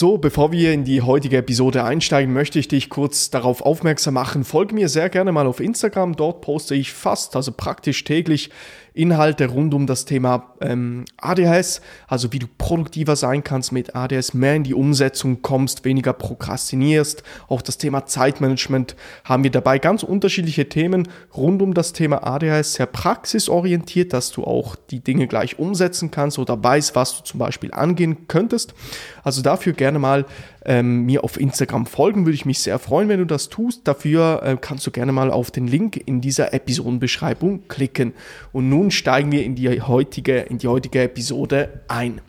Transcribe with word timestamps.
So, 0.00 0.16
bevor 0.16 0.52
wir 0.52 0.72
in 0.72 0.84
die 0.84 1.02
heutige 1.02 1.38
Episode 1.38 1.82
einsteigen, 1.82 2.32
möchte 2.32 2.60
ich 2.60 2.68
dich 2.68 2.88
kurz 2.88 3.30
darauf 3.30 3.62
aufmerksam 3.62 4.14
machen. 4.14 4.44
Folge 4.44 4.72
mir 4.72 4.88
sehr 4.88 5.08
gerne 5.08 5.32
mal 5.32 5.48
auf 5.48 5.58
Instagram. 5.58 6.14
Dort 6.14 6.40
poste 6.40 6.76
ich 6.76 6.92
fast, 6.92 7.34
also 7.34 7.50
praktisch 7.50 8.04
täglich 8.04 8.50
Inhalte 8.98 9.46
rund 9.46 9.74
um 9.74 9.86
das 9.86 10.04
Thema 10.04 10.54
ähm, 10.60 11.04
ADHS, 11.16 11.80
also 12.06 12.32
wie 12.32 12.40
du 12.40 12.46
produktiver 12.58 13.16
sein 13.16 13.44
kannst 13.44 13.72
mit 13.72 13.94
ADHS, 13.94 14.34
mehr 14.34 14.56
in 14.56 14.64
die 14.64 14.74
Umsetzung 14.74 15.40
kommst, 15.40 15.84
weniger 15.84 16.12
prokrastinierst. 16.12 17.22
Auch 17.48 17.62
das 17.62 17.78
Thema 17.78 18.06
Zeitmanagement 18.06 18.96
haben 19.24 19.44
wir 19.44 19.50
dabei 19.50 19.78
ganz 19.78 20.02
unterschiedliche 20.02 20.68
Themen 20.68 21.08
rund 21.36 21.62
um 21.62 21.74
das 21.74 21.92
Thema 21.92 22.26
ADHS, 22.26 22.74
sehr 22.74 22.86
praxisorientiert, 22.86 24.12
dass 24.12 24.32
du 24.32 24.44
auch 24.44 24.74
die 24.74 25.00
Dinge 25.00 25.28
gleich 25.28 25.58
umsetzen 25.58 26.10
kannst 26.10 26.38
oder 26.38 26.62
weißt, 26.62 26.96
was 26.96 27.16
du 27.16 27.24
zum 27.24 27.38
Beispiel 27.38 27.72
angehen 27.72 28.26
könntest. 28.26 28.74
Also 29.22 29.42
dafür 29.42 29.74
gerne 29.74 29.98
mal 29.98 30.26
ähm, 30.68 31.06
mir 31.06 31.24
auf 31.24 31.40
Instagram 31.40 31.86
folgen, 31.86 32.26
würde 32.26 32.34
ich 32.34 32.44
mich 32.44 32.60
sehr 32.60 32.78
freuen, 32.78 33.08
wenn 33.08 33.18
du 33.18 33.24
das 33.24 33.48
tust. 33.48 33.88
Dafür 33.88 34.42
äh, 34.44 34.56
kannst 34.60 34.86
du 34.86 34.90
gerne 34.90 35.12
mal 35.12 35.30
auf 35.30 35.50
den 35.50 35.66
Link 35.66 35.96
in 35.96 36.20
dieser 36.20 36.52
Episodenbeschreibung 36.52 37.66
klicken. 37.68 38.12
Und 38.52 38.68
nun 38.68 38.90
steigen 38.90 39.32
wir 39.32 39.42
in 39.44 39.54
die 39.54 39.80
heutige, 39.80 40.40
in 40.40 40.58
die 40.58 40.68
heutige 40.68 41.02
Episode 41.02 41.80
ein. 41.88 42.20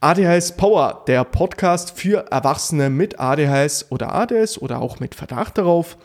ADHS 0.00 0.56
Power, 0.56 1.02
der 1.06 1.24
Podcast 1.24 1.98
für 1.98 2.26
Erwachsene 2.30 2.90
mit 2.90 3.18
ADHS 3.18 3.86
oder 3.90 4.14
ADS 4.14 4.60
oder 4.60 4.82
auch 4.82 5.00
mit 5.00 5.14
Verdacht 5.14 5.56
darauf. 5.56 5.96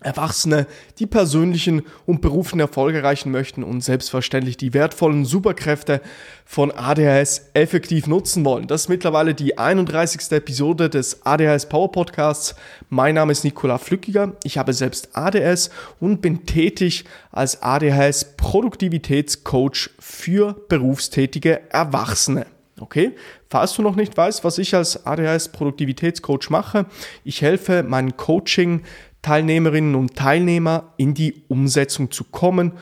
Erwachsene, 0.00 0.68
die 1.00 1.06
persönlichen 1.06 1.82
und 2.06 2.20
beruflichen 2.20 2.60
Erfolge 2.60 2.98
erreichen 2.98 3.32
möchten 3.32 3.64
und 3.64 3.82
selbstverständlich 3.82 4.56
die 4.56 4.72
wertvollen 4.72 5.24
Superkräfte 5.24 6.00
von 6.44 6.70
ADHS 6.70 7.50
effektiv 7.54 8.06
nutzen 8.06 8.44
wollen. 8.44 8.68
Das 8.68 8.82
ist 8.82 8.88
mittlerweile 8.88 9.34
die 9.34 9.58
31. 9.58 10.30
Episode 10.30 10.88
des 10.88 11.26
ADHS 11.26 11.68
Power 11.68 11.90
Podcasts. 11.90 12.54
Mein 12.88 13.16
Name 13.16 13.32
ist 13.32 13.42
Nikola 13.42 13.78
Flückiger. 13.78 14.36
Ich 14.44 14.56
habe 14.56 14.72
selbst 14.72 15.16
ADS 15.16 15.70
und 15.98 16.22
bin 16.22 16.46
tätig 16.46 17.04
als 17.32 17.60
ADHS 17.60 18.36
Produktivitätscoach 18.36 19.90
für 19.98 20.54
berufstätige 20.68 21.72
Erwachsene. 21.72 22.46
Okay, 22.80 23.16
falls 23.50 23.74
du 23.74 23.82
noch 23.82 23.96
nicht 23.96 24.16
weißt, 24.16 24.44
was 24.44 24.58
ich 24.58 24.74
als 24.74 25.04
ADHS 25.04 25.48
Produktivitätscoach 25.48 26.50
mache, 26.50 26.86
ich 27.24 27.42
helfe 27.42 27.82
meinen 27.82 28.16
Coaching 28.16 28.82
Teilnehmerinnen 29.22 29.94
und 29.94 30.16
Teilnehmer 30.16 30.94
in 30.96 31.14
die 31.14 31.44
Umsetzung 31.48 32.10
zu 32.10 32.24
kommen 32.24 32.72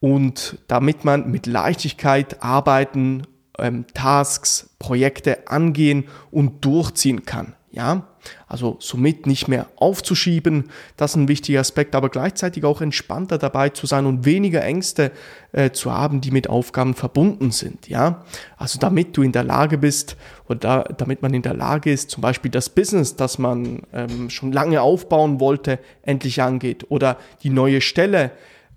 und 0.00 0.58
damit 0.68 1.04
man 1.04 1.30
mit 1.30 1.46
Leichtigkeit 1.46 2.42
arbeiten, 2.42 3.22
ähm, 3.58 3.86
Tasks, 3.94 4.70
Projekte 4.78 5.48
angehen 5.48 6.08
und 6.30 6.64
durchziehen 6.64 7.24
kann. 7.24 7.54
Ja, 7.76 8.06
also 8.46 8.76
somit 8.78 9.26
nicht 9.26 9.48
mehr 9.48 9.66
aufzuschieben, 9.74 10.70
das 10.96 11.10
ist 11.10 11.16
ein 11.16 11.26
wichtiger 11.26 11.58
Aspekt, 11.58 11.96
aber 11.96 12.08
gleichzeitig 12.08 12.64
auch 12.64 12.80
entspannter 12.80 13.36
dabei 13.36 13.70
zu 13.70 13.86
sein 13.86 14.06
und 14.06 14.24
weniger 14.24 14.62
Ängste 14.62 15.10
äh, 15.50 15.72
zu 15.72 15.92
haben, 15.92 16.20
die 16.20 16.30
mit 16.30 16.48
Aufgaben 16.48 16.94
verbunden 16.94 17.50
sind. 17.50 17.88
Ja, 17.88 18.24
also 18.56 18.78
damit 18.78 19.16
du 19.16 19.22
in 19.22 19.32
der 19.32 19.42
Lage 19.42 19.76
bist 19.76 20.16
oder 20.46 20.58
da, 20.60 20.82
damit 20.84 21.20
man 21.20 21.34
in 21.34 21.42
der 21.42 21.54
Lage 21.54 21.90
ist, 21.90 22.10
zum 22.10 22.20
Beispiel 22.20 22.52
das 22.52 22.68
Business, 22.68 23.16
das 23.16 23.38
man 23.38 23.82
ähm, 23.92 24.30
schon 24.30 24.52
lange 24.52 24.80
aufbauen 24.80 25.40
wollte, 25.40 25.80
endlich 26.02 26.42
angeht 26.42 26.86
oder 26.90 27.18
die 27.42 27.50
neue 27.50 27.80
Stelle 27.80 28.30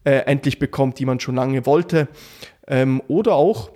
äh, 0.06 0.22
endlich 0.26 0.58
bekommt, 0.58 0.98
die 0.98 1.06
man 1.06 1.20
schon 1.20 1.36
lange 1.36 1.68
wollte 1.68 2.08
ähm, 2.68 3.04
oder 3.08 3.36
auch 3.36 3.70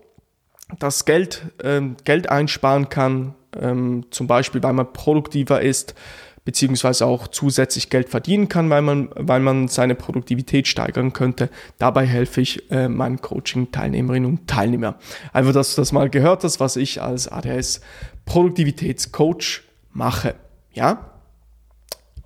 das 0.79 1.05
Geld, 1.05 1.45
ähm, 1.63 1.95
Geld 2.05 2.27
einsparen 2.27 2.89
kann, 2.89 3.35
ähm, 3.59 4.05
zum 4.11 4.27
Beispiel 4.27 4.61
weil 4.63 4.73
man 4.73 4.93
produktiver 4.93 5.61
ist, 5.61 5.95
beziehungsweise 6.43 7.05
auch 7.05 7.27
zusätzlich 7.27 7.89
Geld 7.89 8.09
verdienen 8.09 8.49
kann, 8.49 8.69
weil 8.69 8.81
man, 8.81 9.09
weil 9.15 9.39
man 9.39 9.67
seine 9.67 9.95
Produktivität 9.95 10.67
steigern 10.67 11.13
könnte. 11.13 11.49
Dabei 11.77 12.05
helfe 12.05 12.41
ich 12.41 12.71
äh, 12.71 12.87
meinen 12.87 13.21
Coaching-Teilnehmerinnen 13.21 14.29
und 14.29 14.47
Teilnehmern. 14.47 14.95
Einfach, 15.33 15.53
dass 15.53 15.75
du 15.75 15.81
das 15.81 15.91
mal 15.91 16.09
gehört 16.09 16.43
hast, 16.43 16.59
was 16.59 16.77
ich 16.77 17.01
als 17.01 17.27
ADS 17.27 17.81
Produktivitätscoach 18.25 19.61
mache. 19.91 20.35
Ja? 20.73 21.11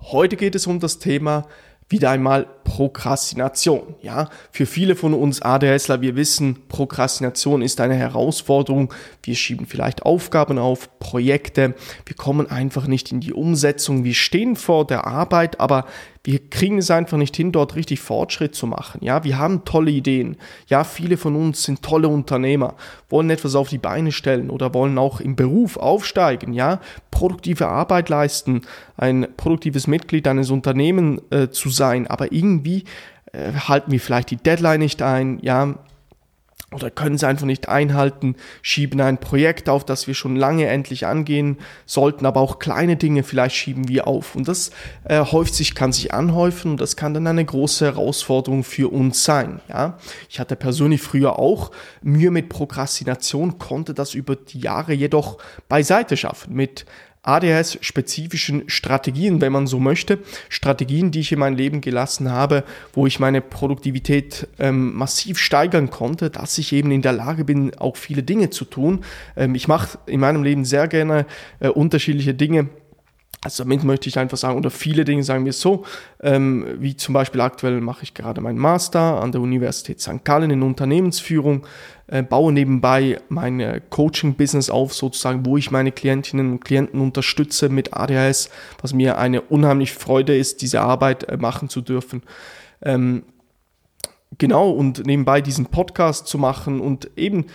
Heute 0.00 0.36
geht 0.36 0.54
es 0.54 0.66
um 0.66 0.80
das 0.80 0.98
Thema 0.98 1.46
wieder 1.88 2.10
einmal 2.10 2.46
Prokrastination. 2.66 3.94
Ja, 4.02 4.28
für 4.50 4.66
viele 4.66 4.96
von 4.96 5.14
uns 5.14 5.40
ADSler, 5.40 6.00
wir 6.00 6.16
wissen, 6.16 6.58
Prokrastination 6.68 7.62
ist 7.62 7.80
eine 7.80 7.94
Herausforderung. 7.94 8.92
Wir 9.22 9.36
schieben 9.36 9.66
vielleicht 9.66 10.02
Aufgaben 10.02 10.58
auf, 10.58 10.98
Projekte. 10.98 11.74
Wir 12.04 12.16
kommen 12.16 12.50
einfach 12.50 12.88
nicht 12.88 13.12
in 13.12 13.20
die 13.20 13.32
Umsetzung. 13.32 14.02
Wir 14.02 14.14
stehen 14.14 14.56
vor 14.56 14.84
der 14.84 15.06
Arbeit, 15.06 15.60
aber 15.60 15.86
wir 16.26 16.40
kriegen 16.50 16.78
es 16.78 16.90
einfach 16.90 17.18
nicht 17.18 17.36
hin, 17.36 17.52
dort 17.52 17.76
richtig 17.76 18.00
Fortschritt 18.00 18.56
zu 18.56 18.66
machen. 18.66 18.98
Ja, 19.00 19.22
wir 19.22 19.38
haben 19.38 19.64
tolle 19.64 19.92
Ideen. 19.92 20.36
Ja, 20.66 20.82
viele 20.82 21.18
von 21.18 21.36
uns 21.36 21.62
sind 21.62 21.82
tolle 21.82 22.08
Unternehmer, 22.08 22.74
wollen 23.08 23.30
etwas 23.30 23.54
auf 23.54 23.68
die 23.68 23.78
Beine 23.78 24.10
stellen 24.10 24.50
oder 24.50 24.74
wollen 24.74 24.98
auch 24.98 25.20
im 25.20 25.36
Beruf 25.36 25.76
aufsteigen. 25.76 26.52
Ja, 26.52 26.80
produktive 27.12 27.68
Arbeit 27.68 28.08
leisten, 28.08 28.62
ein 28.96 29.28
produktives 29.36 29.86
Mitglied 29.86 30.26
eines 30.26 30.50
Unternehmens 30.50 31.22
äh, 31.30 31.48
zu 31.50 31.70
sein, 31.70 32.08
aber 32.08 32.32
irgendwie 32.32 32.55
äh, 32.64 33.52
halten 33.52 33.90
wir 33.90 34.00
vielleicht 34.00 34.30
die 34.30 34.36
Deadline 34.36 34.80
nicht 34.80 35.02
ein. 35.02 35.38
Ja, 35.42 35.74
oder 36.72 36.90
können 36.90 37.16
sie 37.16 37.28
einfach 37.28 37.46
nicht 37.46 37.68
einhalten, 37.68 38.34
schieben 38.60 39.00
ein 39.00 39.18
Projekt 39.18 39.68
auf, 39.68 39.84
das 39.84 40.08
wir 40.08 40.14
schon 40.14 40.34
lange 40.34 40.66
endlich 40.66 41.06
angehen 41.06 41.58
sollten, 41.86 42.26
aber 42.26 42.40
auch 42.40 42.58
kleine 42.58 42.96
Dinge 42.96 43.22
vielleicht 43.22 43.54
schieben 43.54 43.88
wir 43.88 44.08
auf. 44.08 44.34
Und 44.34 44.48
das 44.48 44.72
äh, 45.04 45.24
häuft 45.24 45.54
sich, 45.54 45.76
kann 45.76 45.92
sich 45.92 46.12
anhäufen 46.12 46.72
und 46.72 46.80
das 46.80 46.96
kann 46.96 47.14
dann 47.14 47.28
eine 47.28 47.44
große 47.44 47.84
Herausforderung 47.84 48.64
für 48.64 48.92
uns 48.92 49.22
sein. 49.22 49.60
Ja? 49.68 49.96
Ich 50.28 50.40
hatte 50.40 50.56
persönlich 50.56 51.00
früher 51.00 51.38
auch 51.38 51.70
Mühe 52.02 52.32
mit 52.32 52.48
Prokrastination, 52.48 53.58
konnte 53.58 53.94
das 53.94 54.14
über 54.14 54.34
die 54.34 54.58
Jahre 54.58 54.92
jedoch 54.92 55.38
beiseite 55.68 56.16
schaffen 56.16 56.54
mit 56.54 56.84
ADHS-spezifischen 57.26 58.68
Strategien, 58.68 59.40
wenn 59.40 59.52
man 59.52 59.66
so 59.66 59.78
möchte. 59.78 60.18
Strategien, 60.48 61.10
die 61.10 61.20
ich 61.20 61.32
in 61.32 61.38
mein 61.38 61.56
Leben 61.56 61.80
gelassen 61.80 62.30
habe, 62.30 62.64
wo 62.92 63.06
ich 63.06 63.20
meine 63.20 63.40
Produktivität 63.40 64.48
ähm, 64.58 64.94
massiv 64.94 65.38
steigern 65.38 65.90
konnte, 65.90 66.30
dass 66.30 66.58
ich 66.58 66.72
eben 66.72 66.90
in 66.90 67.02
der 67.02 67.12
Lage 67.12 67.44
bin, 67.44 67.76
auch 67.78 67.96
viele 67.96 68.22
Dinge 68.22 68.50
zu 68.50 68.64
tun. 68.64 69.04
Ähm, 69.36 69.54
ich 69.54 69.68
mache 69.68 69.98
in 70.06 70.20
meinem 70.20 70.42
Leben 70.42 70.64
sehr 70.64 70.88
gerne 70.88 71.26
äh, 71.60 71.68
unterschiedliche 71.68 72.34
Dinge 72.34 72.68
also 73.46 73.62
damit 73.62 73.84
möchte 73.84 74.08
ich 74.08 74.18
einfach 74.18 74.36
sagen, 74.36 74.58
oder 74.58 74.70
viele 74.70 75.04
Dinge 75.04 75.22
sagen 75.22 75.44
wir 75.44 75.52
so, 75.52 75.84
ähm, 76.20 76.66
wie 76.80 76.96
zum 76.96 77.14
Beispiel 77.14 77.40
aktuell 77.40 77.80
mache 77.80 78.02
ich 78.02 78.12
gerade 78.12 78.40
meinen 78.40 78.58
Master 78.58 79.22
an 79.22 79.30
der 79.30 79.40
Universität 79.40 80.00
St. 80.00 80.24
Gallen 80.24 80.50
in 80.50 80.64
Unternehmensführung, 80.64 81.64
äh, 82.08 82.24
baue 82.24 82.52
nebenbei 82.52 83.20
mein 83.28 83.60
äh, 83.60 83.80
Coaching-Business 83.88 84.68
auf, 84.68 84.94
sozusagen, 84.94 85.46
wo 85.46 85.56
ich 85.56 85.70
meine 85.70 85.92
Klientinnen 85.92 86.50
und 86.50 86.64
Klienten 86.64 87.00
unterstütze 87.00 87.68
mit 87.68 87.94
ADHS, 87.94 88.50
was 88.82 88.92
mir 88.92 89.16
eine 89.16 89.42
unheimliche 89.42 89.94
Freude 89.94 90.36
ist, 90.36 90.60
diese 90.60 90.80
Arbeit 90.80 91.28
äh, 91.28 91.36
machen 91.36 91.68
zu 91.68 91.82
dürfen. 91.82 92.24
Ähm, 92.82 93.22
genau, 94.38 94.70
und 94.70 95.06
nebenbei 95.06 95.40
diesen 95.40 95.66
Podcast 95.66 96.26
zu 96.26 96.36
machen 96.36 96.80
und 96.80 97.12
eben 97.16 97.46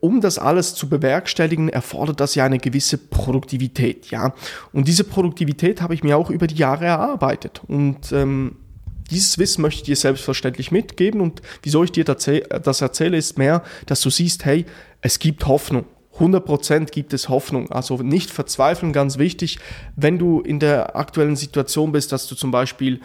um 0.00 0.20
das 0.20 0.38
alles 0.38 0.74
zu 0.74 0.88
bewerkstelligen, 0.88 1.68
erfordert 1.68 2.20
das 2.20 2.34
ja 2.34 2.44
eine 2.44 2.58
gewisse 2.58 2.98
Produktivität, 2.98 4.10
ja. 4.10 4.34
Und 4.72 4.88
diese 4.88 5.04
Produktivität 5.04 5.82
habe 5.82 5.94
ich 5.94 6.02
mir 6.02 6.16
auch 6.16 6.30
über 6.30 6.46
die 6.46 6.56
Jahre 6.56 6.86
erarbeitet. 6.86 7.62
Und 7.66 8.12
ähm, 8.12 8.56
dieses 9.10 9.38
Wissen 9.38 9.62
möchte 9.62 9.80
ich 9.80 9.86
dir 9.86 9.96
selbstverständlich 9.96 10.70
mitgeben. 10.70 11.20
Und 11.20 11.42
wieso 11.62 11.82
ich 11.84 11.92
dir 11.92 12.04
das 12.04 12.80
erzähle, 12.80 13.16
ist 13.16 13.38
mehr, 13.38 13.62
dass 13.86 14.00
du 14.00 14.10
siehst, 14.10 14.44
hey, 14.44 14.66
es 15.00 15.18
gibt 15.18 15.46
Hoffnung. 15.46 15.84
100% 16.18 16.90
gibt 16.90 17.12
es 17.12 17.28
Hoffnung. 17.28 17.70
Also 17.70 17.96
nicht 17.98 18.30
verzweifeln, 18.30 18.92
ganz 18.92 19.18
wichtig, 19.18 19.58
wenn 19.96 20.18
du 20.18 20.40
in 20.40 20.58
der 20.58 20.96
aktuellen 20.96 21.36
Situation 21.36 21.92
bist, 21.92 22.12
dass 22.12 22.26
du 22.26 22.34
zum 22.34 22.50
Beispiel 22.50 23.00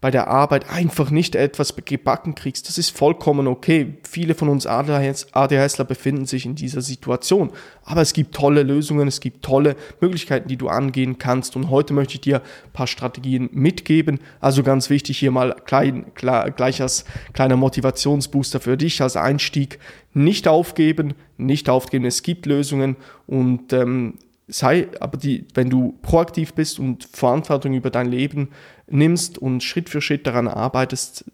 bei 0.00 0.12
der 0.12 0.28
Arbeit 0.28 0.70
einfach 0.70 1.10
nicht 1.10 1.34
etwas 1.34 1.74
gebacken 1.74 2.36
kriegst, 2.36 2.68
das 2.68 2.78
ist 2.78 2.96
vollkommen 2.96 3.48
okay. 3.48 3.98
Viele 4.08 4.36
von 4.36 4.48
uns 4.48 4.64
ADHSler 4.64 5.84
befinden 5.84 6.24
sich 6.24 6.46
in 6.46 6.54
dieser 6.54 6.82
Situation. 6.82 7.50
Aber 7.82 8.00
es 8.00 8.12
gibt 8.12 8.32
tolle 8.32 8.62
Lösungen, 8.62 9.08
es 9.08 9.18
gibt 9.18 9.44
tolle 9.44 9.74
Möglichkeiten, 10.00 10.46
die 10.46 10.56
du 10.56 10.68
angehen 10.68 11.18
kannst. 11.18 11.56
Und 11.56 11.68
heute 11.68 11.94
möchte 11.94 12.14
ich 12.14 12.20
dir 12.20 12.42
ein 12.42 12.72
paar 12.72 12.86
Strategien 12.86 13.48
mitgeben. 13.52 14.20
Also 14.40 14.62
ganz 14.62 14.88
wichtig 14.88 15.18
hier 15.18 15.32
mal 15.32 15.56
klein, 15.64 16.14
klar, 16.14 16.52
gleich 16.52 16.80
als 16.80 17.04
kleiner 17.32 17.56
Motivationsbooster 17.56 18.60
für 18.60 18.76
dich 18.76 19.02
als 19.02 19.16
Einstieg. 19.16 19.80
Nicht 20.14 20.46
aufgeben, 20.46 21.14
nicht 21.38 21.68
aufgeben. 21.68 22.04
Es 22.04 22.22
gibt 22.22 22.46
Lösungen 22.46 22.96
und 23.26 23.72
ähm, 23.72 24.14
sei 24.48 24.88
aber 25.00 25.18
die, 25.18 25.46
wenn 25.54 25.70
du 25.70 25.98
proaktiv 26.02 26.54
bist 26.54 26.78
und 26.78 27.04
Verantwortung 27.04 27.74
über 27.74 27.90
dein 27.90 28.10
Leben 28.10 28.50
nimmst 28.86 29.38
und 29.38 29.62
Schritt 29.62 29.88
für 29.88 30.00
Schritt 30.00 30.26
daran 30.26 30.48
arbeitest, 30.48 31.24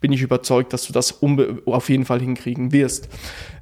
bin 0.00 0.12
ich 0.12 0.22
überzeugt, 0.22 0.72
dass 0.72 0.86
du 0.86 0.92
das 0.92 1.22
auf 1.66 1.88
jeden 1.88 2.04
Fall 2.04 2.20
hinkriegen 2.20 2.72
wirst. 2.72 3.08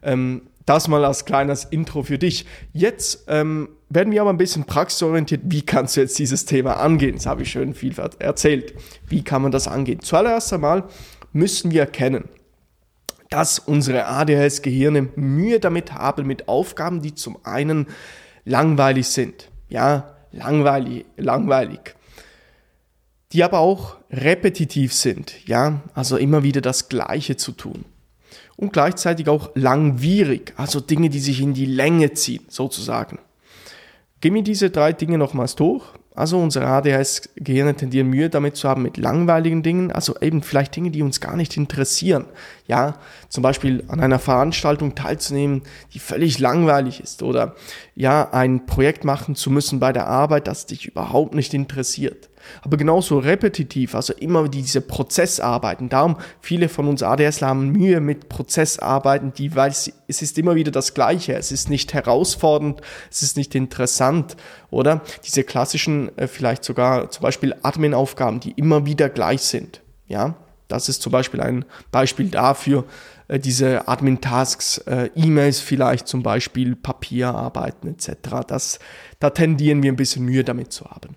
Ähm, 0.02 0.42
das 0.66 0.88
mal 0.88 1.04
als 1.04 1.24
kleines 1.24 1.64
Intro 1.64 2.02
für 2.02 2.18
dich. 2.18 2.46
Jetzt 2.72 3.24
ähm, 3.28 3.68
werden 3.88 4.12
wir 4.12 4.20
aber 4.20 4.30
ein 4.30 4.38
bisschen 4.38 4.64
praxisorientiert. 4.64 5.42
Wie 5.44 5.62
kannst 5.62 5.96
du 5.96 6.00
jetzt 6.00 6.18
dieses 6.18 6.44
Thema 6.44 6.74
angehen? 6.74 7.16
Das 7.16 7.26
habe 7.26 7.42
ich 7.42 7.50
schön 7.50 7.74
viel 7.74 7.94
erzählt. 8.18 8.74
Wie 9.08 9.24
kann 9.24 9.42
man 9.42 9.50
das 9.50 9.66
angehen? 9.66 10.00
Zuallererst 10.00 10.52
einmal 10.52 10.84
müssen 11.32 11.70
wir 11.70 11.80
erkennen, 11.80 12.28
dass 13.30 13.58
unsere 13.58 14.06
ADHS-Gehirne 14.06 15.08
Mühe 15.16 15.58
damit 15.58 15.94
haben 15.94 16.26
mit 16.26 16.48
Aufgaben, 16.48 17.02
die 17.02 17.14
zum 17.14 17.38
einen 17.44 17.86
langweilig 18.44 19.08
sind. 19.08 19.48
Ja, 19.68 20.16
langweilig, 20.32 21.06
langweilig. 21.16 21.94
Die 23.32 23.42
aber 23.42 23.60
auch 23.60 23.96
repetitiv 24.10 24.92
sind. 24.92 25.46
Ja, 25.46 25.82
also 25.94 26.16
immer 26.16 26.42
wieder 26.42 26.60
das 26.60 26.88
Gleiche 26.88 27.36
zu 27.36 27.52
tun. 27.52 27.84
Und 28.56 28.72
gleichzeitig 28.72 29.28
auch 29.28 29.50
langwierig, 29.54 30.52
also 30.56 30.80
Dinge, 30.80 31.08
die 31.08 31.20
sich 31.20 31.40
in 31.40 31.54
die 31.54 31.66
Länge 31.66 32.12
ziehen, 32.12 32.44
sozusagen. 32.48 33.18
Gehen 34.20 34.34
wir 34.34 34.42
diese 34.42 34.70
drei 34.70 34.92
Dinge 34.92 35.18
nochmals 35.18 35.56
durch. 35.56 35.84
Also 36.14 36.38
unsere 36.38 36.66
ADHS-Gehirne 36.66 37.74
tendieren 37.74 38.08
Mühe 38.08 38.28
damit 38.28 38.56
zu 38.56 38.68
haben 38.68 38.82
mit 38.82 38.98
langweiligen 38.98 39.62
Dingen, 39.62 39.90
also 39.90 40.14
eben 40.20 40.42
vielleicht 40.42 40.76
Dinge, 40.76 40.90
die 40.90 41.02
uns 41.02 41.20
gar 41.20 41.36
nicht 41.36 41.56
interessieren. 41.56 42.26
Ja, 42.66 42.96
zum 43.28 43.42
Beispiel 43.42 43.84
an 43.88 44.00
einer 44.00 44.18
Veranstaltung 44.18 44.94
teilzunehmen, 44.94 45.62
die 45.94 45.98
völlig 45.98 46.38
langweilig 46.38 47.00
ist 47.00 47.22
oder 47.22 47.54
ja, 47.94 48.30
ein 48.32 48.66
Projekt 48.66 49.04
machen 49.04 49.36
zu 49.36 49.50
müssen 49.50 49.80
bei 49.80 49.92
der 49.92 50.06
Arbeit, 50.06 50.46
das 50.46 50.66
dich 50.66 50.86
überhaupt 50.86 51.34
nicht 51.34 51.54
interessiert 51.54 52.28
aber 52.62 52.76
genauso 52.76 53.18
repetitiv, 53.18 53.94
also 53.94 54.12
immer 54.14 54.48
diese 54.48 54.80
Prozessarbeiten. 54.80 55.88
Darum 55.88 56.16
viele 56.40 56.68
von 56.68 56.88
uns 56.88 57.02
ADS 57.02 57.42
haben 57.42 57.70
Mühe 57.70 58.00
mit 58.00 58.28
Prozessarbeiten, 58.28 59.32
die, 59.32 59.54
weil 59.56 59.70
es, 59.70 59.92
es 60.08 60.22
ist 60.22 60.38
immer 60.38 60.54
wieder 60.54 60.70
das 60.70 60.94
Gleiche. 60.94 61.34
Es 61.34 61.52
ist 61.52 61.70
nicht 61.70 61.94
herausfordernd, 61.94 62.80
es 63.10 63.22
ist 63.22 63.36
nicht 63.36 63.54
interessant, 63.54 64.36
oder? 64.70 65.02
Diese 65.24 65.44
klassischen, 65.44 66.16
äh, 66.18 66.26
vielleicht 66.26 66.64
sogar 66.64 67.10
zum 67.10 67.22
Beispiel 67.22 67.54
Admin-Aufgaben, 67.62 68.40
die 68.40 68.52
immer 68.52 68.86
wieder 68.86 69.08
gleich 69.08 69.42
sind. 69.42 69.80
Ja, 70.06 70.36
das 70.68 70.88
ist 70.88 71.02
zum 71.02 71.12
Beispiel 71.12 71.40
ein 71.40 71.64
Beispiel 71.90 72.28
dafür, 72.28 72.84
äh, 73.28 73.38
diese 73.38 73.88
Admin-Tasks, 73.88 74.78
äh, 74.78 75.10
E-Mails 75.14 75.60
vielleicht 75.60 76.08
zum 76.08 76.22
Beispiel, 76.22 76.76
Papierarbeiten 76.76 77.90
etc. 77.90 78.46
Das, 78.46 78.78
da 79.18 79.30
tendieren 79.30 79.82
wir 79.82 79.92
ein 79.92 79.96
bisschen 79.96 80.24
Mühe 80.24 80.44
damit 80.44 80.72
zu 80.72 80.86
haben. 80.86 81.16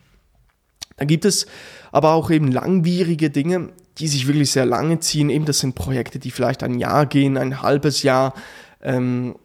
Da 0.97 1.05
gibt 1.05 1.25
es 1.25 1.45
aber 1.91 2.13
auch 2.13 2.31
eben 2.31 2.51
langwierige 2.51 3.29
Dinge, 3.29 3.69
die 3.97 4.07
sich 4.07 4.27
wirklich 4.27 4.51
sehr 4.51 4.65
lange 4.65 4.99
ziehen. 4.99 5.29
Eben 5.29 5.45
das 5.45 5.59
sind 5.59 5.75
Projekte, 5.75 6.19
die 6.19 6.31
vielleicht 6.31 6.63
ein 6.63 6.79
Jahr 6.79 7.05
gehen, 7.05 7.37
ein 7.37 7.61
halbes 7.61 8.03
Jahr, 8.03 8.33
ähm, 8.81 9.35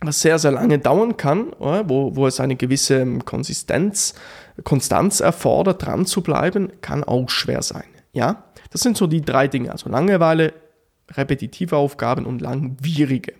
was 0.00 0.20
sehr, 0.20 0.38
sehr 0.38 0.52
lange 0.52 0.78
dauern 0.78 1.16
kann? 1.16 1.52
Wo, 1.58 2.16
wo 2.16 2.26
es 2.26 2.40
eine 2.40 2.56
gewisse 2.56 3.00
ähm, 3.00 3.24
Konsistenz, 3.24 4.14
Konstanz 4.64 5.20
erfordert, 5.20 5.84
dran 5.84 6.06
zu 6.06 6.22
bleiben, 6.22 6.72
kann 6.80 7.04
auch 7.04 7.28
schwer 7.28 7.62
sein. 7.62 7.84
Ja, 8.12 8.44
das 8.70 8.80
sind 8.80 8.96
so 8.96 9.06
die 9.06 9.20
drei 9.20 9.48
Dinge, 9.48 9.72
also 9.72 9.88
Langeweile, 9.90 10.54
repetitive 11.12 11.76
Aufgaben 11.76 12.24
und 12.24 12.40
langwierige. 12.40 13.34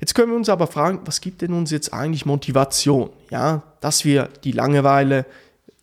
Jetzt 0.00 0.14
können 0.14 0.30
wir 0.30 0.36
uns 0.36 0.48
aber 0.48 0.66
fragen, 0.66 1.00
was 1.04 1.20
gibt 1.20 1.42
denn 1.42 1.52
uns 1.52 1.70
jetzt 1.70 1.92
eigentlich 1.92 2.24
Motivation? 2.24 3.10
Ja, 3.30 3.62
dass 3.80 4.04
wir 4.04 4.28
die 4.44 4.52
Langeweile, 4.52 5.26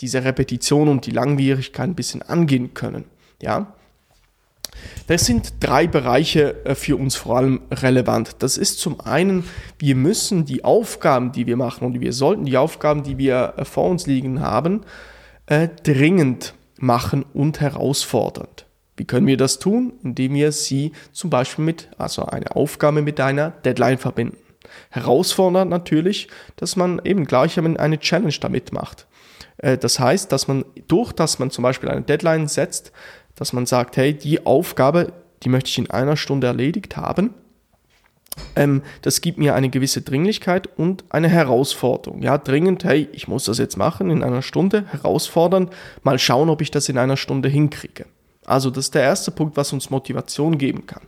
diese 0.02 0.24
Repetition 0.24 0.88
und 0.88 1.06
die 1.06 1.12
Langwierigkeit 1.12 1.88
ein 1.88 1.96
bisschen 1.96 2.22
angehen 2.22 2.74
können. 2.74 3.06
Ja? 3.42 3.74
Das 5.08 5.26
sind 5.26 5.54
drei 5.60 5.88
Bereiche 5.88 6.66
äh, 6.66 6.76
für 6.76 6.98
uns 6.98 7.16
vor 7.16 7.38
allem 7.38 7.62
relevant. 7.72 8.38
Das 8.40 8.58
ist 8.58 8.80
zum 8.80 9.00
einen, 9.00 9.46
wir 9.80 9.96
müssen 9.96 10.46
die 10.46 10.64
Aufgaben, 10.64 11.32
die 11.32 11.48
wir 11.48 11.58
machen 11.58 11.86
und 11.86 12.00
wir 12.00 12.14
sollten 12.14 12.46
die 12.46 12.58
Aufgaben, 12.58 13.04
die 13.04 13.18
wir 13.18 13.54
äh, 13.58 13.66
vor 13.66 13.90
uns 13.90 14.08
liegen 14.08 14.42
haben, 14.42 14.82
äh, 15.46 15.70
dringend 15.84 16.56
machen 16.78 17.24
und 17.34 17.62
herausfordernd. 17.62 18.66
Wie 18.98 19.06
können 19.06 19.28
wir 19.28 19.38
das 19.38 19.60
tun? 19.60 19.94
Indem 20.04 20.34
wir 20.34 20.52
sie 20.52 20.94
zum 21.12 21.30
Beispiel 21.30 21.66
mit, 21.66 21.90
also 21.98 22.26
eine 22.26 22.56
Aufgabe 22.56 23.02
mit 23.02 23.20
einer 23.20 23.52
Deadline 23.52 23.98
verbinden. 23.98 24.38
Herausfordernd 24.90 25.70
natürlich, 25.70 26.28
dass 26.56 26.76
man 26.76 27.02
eben 27.04 27.26
gleich 27.26 27.60
eine 27.60 28.00
Challenge 28.00 28.34
damit 28.40 28.74
macht. 28.74 29.06
Äh, 29.58 29.78
das 29.78 30.00
heißt, 30.00 30.32
dass 30.32 30.48
man 30.48 30.66
durch, 30.88 31.12
dass 31.12 31.40
man 31.40 31.52
zum 31.52 31.64
Beispiel 31.64 31.90
eine 31.90 32.02
Deadline 32.02 32.48
setzt, 32.48 32.92
dass 33.36 33.54
man 33.54 33.66
sagt, 33.66 33.98
hey, 33.98 34.14
die 34.14 34.46
Aufgabe, 34.46 35.14
die 35.44 35.50
möchte 35.50 35.70
ich 35.70 35.78
in 35.78 35.90
einer 35.90 36.18
Stunde 36.18 36.48
erledigt 36.48 36.98
haben. 36.98 37.34
Ähm, 38.56 38.82
das 39.02 39.22
gibt 39.22 39.38
mir 39.38 39.56
eine 39.56 39.70
gewisse 39.70 40.02
Dringlichkeit 40.02 40.68
und 40.78 41.06
eine 41.10 41.30
Herausforderung. 41.30 42.22
Ja, 42.22 42.38
dringend, 42.38 42.84
hey, 42.84 43.08
ich 43.12 43.28
muss 43.28 43.46
das 43.46 43.58
jetzt 43.58 43.78
machen 43.78 44.10
in 44.10 44.24
einer 44.24 44.42
Stunde, 44.42 44.86
herausfordern, 44.92 45.70
mal 46.04 46.20
schauen, 46.20 46.50
ob 46.50 46.62
ich 46.62 46.72
das 46.72 46.90
in 46.90 46.98
einer 46.98 47.18
Stunde 47.18 47.50
hinkriege. 47.50 48.06
Also 48.46 48.70
das 48.70 48.86
ist 48.86 48.96
der 48.96 49.02
erste 49.02 49.32
Punkt, 49.32 49.58
was 49.58 49.74
uns 49.74 49.90
Motivation 49.90 50.58
geben 50.58 50.86
kann. 50.86 51.02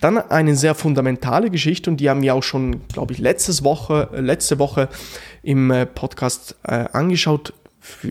Dann 0.00 0.18
eine 0.18 0.54
sehr 0.54 0.74
fundamentale 0.74 1.50
Geschichte 1.50 1.90
und 1.90 1.96
die 1.96 2.08
haben 2.08 2.22
wir 2.22 2.34
auch 2.34 2.44
schon, 2.44 2.86
glaube 2.88 3.12
ich, 3.12 3.18
letztes 3.18 3.64
Woche, 3.64 4.08
letzte 4.12 4.58
Woche 4.60 4.88
im 5.42 5.70
äh, 5.70 5.84
Podcast 5.84 6.54
äh, 6.62 6.84
angeschaut 6.92 7.52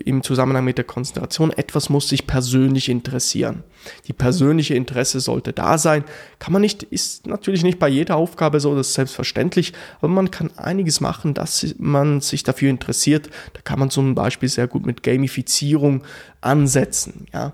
im 0.06 0.24
Zusammenhang 0.24 0.66
mit 0.66 0.77
der 0.77 0.86
Konzentration, 0.86 1.51
etwas 1.51 1.89
muss 1.89 2.07
sich 2.07 2.27
persönlich 2.27 2.89
interessieren. 2.89 3.63
Die 4.07 4.13
persönliche 4.13 4.75
Interesse 4.75 5.19
sollte 5.19 5.54
da 5.54 5.77
sein. 5.77 6.04
Kann 6.39 6.54
man 6.54 6.62
nicht, 6.62 6.83
ist 6.83 7.27
natürlich 7.27 7.63
nicht 7.63 7.80
bei 7.80 7.88
jeder 7.88 8.16
Aufgabe 8.16 8.60
so, 8.60 8.75
das 8.75 8.89
ist 8.89 8.94
selbstverständlich, 8.95 9.74
aber 10.00 10.07
man 10.07 10.31
kann 10.31 10.51
einiges 10.57 11.01
machen, 11.01 11.33
dass 11.33 11.75
man 11.77 12.22
sich 12.22 12.44
dafür 12.44 12.69
interessiert. 12.69 13.30
Da 13.54 13.62
kann 13.63 13.80
man 13.80 13.89
zum 13.89 14.16
Beispiel 14.16 14.50
sehr 14.50 14.68
gut 14.68 14.86
mit 14.86 15.04
Gamifizierung 15.04 16.04
ansetzen, 16.42 17.27
ja. 17.33 17.54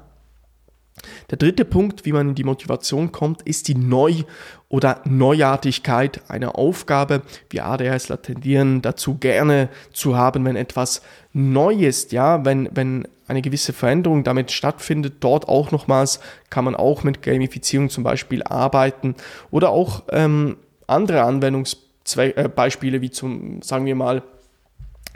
Der 1.29 1.37
dritte 1.37 1.65
Punkt, 1.65 2.05
wie 2.05 2.11
man 2.11 2.29
in 2.29 2.35
die 2.35 2.43
Motivation 2.43 3.11
kommt, 3.11 3.41
ist 3.43 3.67
die 3.67 3.75
Neu- 3.75 4.23
oder 4.69 5.01
Neuartigkeit 5.05 6.21
einer 6.29 6.57
Aufgabe. 6.57 7.21
Wir 7.49 7.65
ADHSler 7.65 8.21
tendieren 8.21 8.81
dazu 8.81 9.17
gerne 9.17 9.69
zu 9.93 10.15
haben, 10.15 10.45
wenn 10.45 10.55
etwas 10.55 11.01
neu 11.33 11.73
ist, 11.73 12.11
ja, 12.11 12.45
wenn, 12.45 12.69
wenn 12.73 13.07
eine 13.27 13.41
gewisse 13.41 13.73
Veränderung 13.73 14.23
damit 14.23 14.51
stattfindet, 14.51 15.15
dort 15.21 15.47
auch 15.47 15.71
nochmals 15.71 16.19
kann 16.49 16.65
man 16.65 16.75
auch 16.75 17.03
mit 17.03 17.21
Gamifizierung 17.21 17.89
zum 17.89 18.03
Beispiel 18.03 18.43
arbeiten 18.43 19.15
oder 19.49 19.69
auch 19.69 20.03
ähm, 20.09 20.57
andere 20.87 21.23
Anwendungsbeispiele, 21.23 22.97
äh, 22.97 23.01
wie 23.01 23.11
zum, 23.11 23.61
sagen 23.61 23.85
wir 23.85 23.95
mal, 23.95 24.21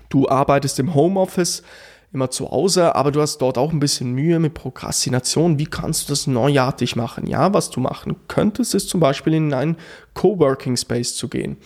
du 0.10 0.30
arbeitest 0.30 0.80
im 0.80 0.96
Homeoffice, 0.96 1.64
immer 2.16 2.32
zu 2.32 2.50
Hause, 2.50 2.96
aber 2.96 3.12
du 3.12 3.22
hast 3.22 3.38
dort 3.38 3.58
auch 3.58 3.72
ein 3.72 3.80
bisschen 3.80 4.14
Mühe 4.14 4.40
mit 4.40 4.56
Prokrastination. 4.56 5.60
Wie 5.60 5.66
kannst 5.66 6.08
du 6.08 6.14
das 6.14 6.26
neuartig 6.26 6.96
machen? 6.96 7.28
Ja, 7.28 7.54
was 7.54 7.70
du 7.70 7.80
machen 7.80 8.16
könntest, 8.28 8.74
ist 8.74 8.90
zum 8.90 9.00
Beispiel 9.00 9.34
in 9.34 9.54
einen 9.54 9.78
Coworking 10.14 10.78
Space 10.78 11.16
zu 11.16 11.28
gehen 11.28 11.58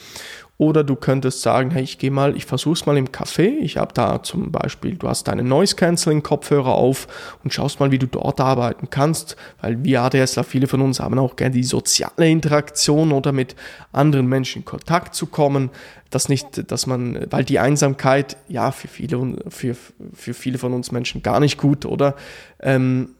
oder 0.59 0.83
du 0.83 0.97
könntest 0.97 1.41
sagen, 1.41 1.71
hey, 1.71 1.83
ich 1.83 1.99
gehe 1.99 2.11
mal, 2.11 2.35
ich 2.35 2.45
versuche 2.45 2.73
es 2.73 2.85
mal 2.85 2.97
im 2.97 3.07
Café. 3.07 3.57
Ich 3.61 3.77
habe 3.77 3.93
da 3.93 4.21
zum 4.21 4.51
Beispiel, 4.51 4.95
du 4.95 5.07
hast 5.07 5.29
deine 5.29 5.41
Noise 5.41 5.77
Cancelling 5.77 6.21
Kopfhörer 6.21 6.75
auf 6.75 7.07
und 7.45 7.53
schaust 7.53 7.79
mal, 7.79 7.91
wie 7.91 7.97
du 7.97 8.07
dort 8.07 8.41
arbeiten 8.41 8.89
kannst, 8.89 9.37
weil 9.61 9.85
wir 9.85 10.01
ADSler, 10.01 10.43
viele 10.43 10.67
von 10.67 10.81
uns 10.81 10.99
haben 10.99 11.17
auch 11.17 11.37
gerne 11.37 11.55
die 11.55 11.63
soziale 11.63 12.29
Interaktion 12.29 13.13
oder 13.13 13.31
mit 13.31 13.55
anderen 13.93 14.27
Menschen 14.27 14.63
in 14.63 14.65
Kontakt 14.65 15.15
zu 15.15 15.27
kommen. 15.27 15.69
Das 16.09 16.27
nicht, 16.27 16.69
dass 16.69 16.87
man, 16.87 17.25
weil 17.29 17.45
die 17.45 17.59
Einsamkeit, 17.59 18.35
ja, 18.49 18.71
für 18.71 18.89
viele, 18.89 19.37
für, 19.47 19.77
für 20.13 20.33
viele 20.33 20.57
von 20.57 20.73
uns 20.73 20.91
Menschen 20.91 21.23
gar 21.23 21.39
nicht 21.39 21.57
gut, 21.57 21.85
oder? 21.85 22.17
Ähm, 22.61 23.15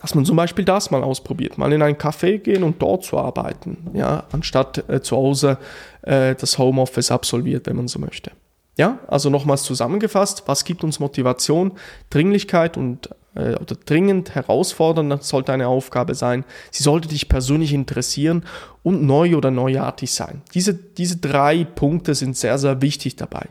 dass 0.00 0.14
man 0.14 0.24
zum 0.24 0.36
Beispiel 0.36 0.64
das 0.64 0.90
mal 0.90 1.02
ausprobiert, 1.02 1.58
mal 1.58 1.72
in 1.72 1.82
ein 1.82 1.96
Café 1.96 2.38
gehen 2.38 2.62
und 2.62 2.80
dort 2.80 3.04
zu 3.04 3.18
arbeiten, 3.18 3.90
ja, 3.92 4.24
anstatt 4.32 4.88
äh, 4.88 5.02
zu 5.02 5.16
Hause 5.16 5.58
äh, 6.02 6.34
das 6.34 6.58
Homeoffice 6.58 7.10
absolviert, 7.10 7.66
wenn 7.66 7.76
man 7.76 7.88
so 7.88 7.98
möchte. 7.98 8.32
Ja, 8.78 9.00
also 9.06 9.28
nochmals 9.28 9.64
zusammengefasst, 9.64 10.44
was 10.46 10.64
gibt 10.64 10.82
uns 10.82 10.98
Motivation? 10.98 11.72
Dringlichkeit 12.08 12.78
und 12.78 13.10
äh, 13.34 13.54
oder 13.54 13.76
dringend 13.84 14.34
herausfordernd 14.34 15.22
sollte 15.22 15.52
eine 15.52 15.68
Aufgabe 15.68 16.14
sein. 16.14 16.44
Sie 16.70 16.82
sollte 16.82 17.08
dich 17.08 17.28
persönlich 17.28 17.72
interessieren 17.72 18.44
und 18.82 19.02
neu 19.02 19.36
oder 19.36 19.50
neuartig 19.50 20.12
sein. 20.12 20.42
Diese, 20.54 20.74
diese 20.74 21.18
drei 21.18 21.64
Punkte 21.64 22.14
sind 22.14 22.36
sehr, 22.36 22.58
sehr 22.58 22.80
wichtig 22.80 23.16
dabei. 23.16 23.46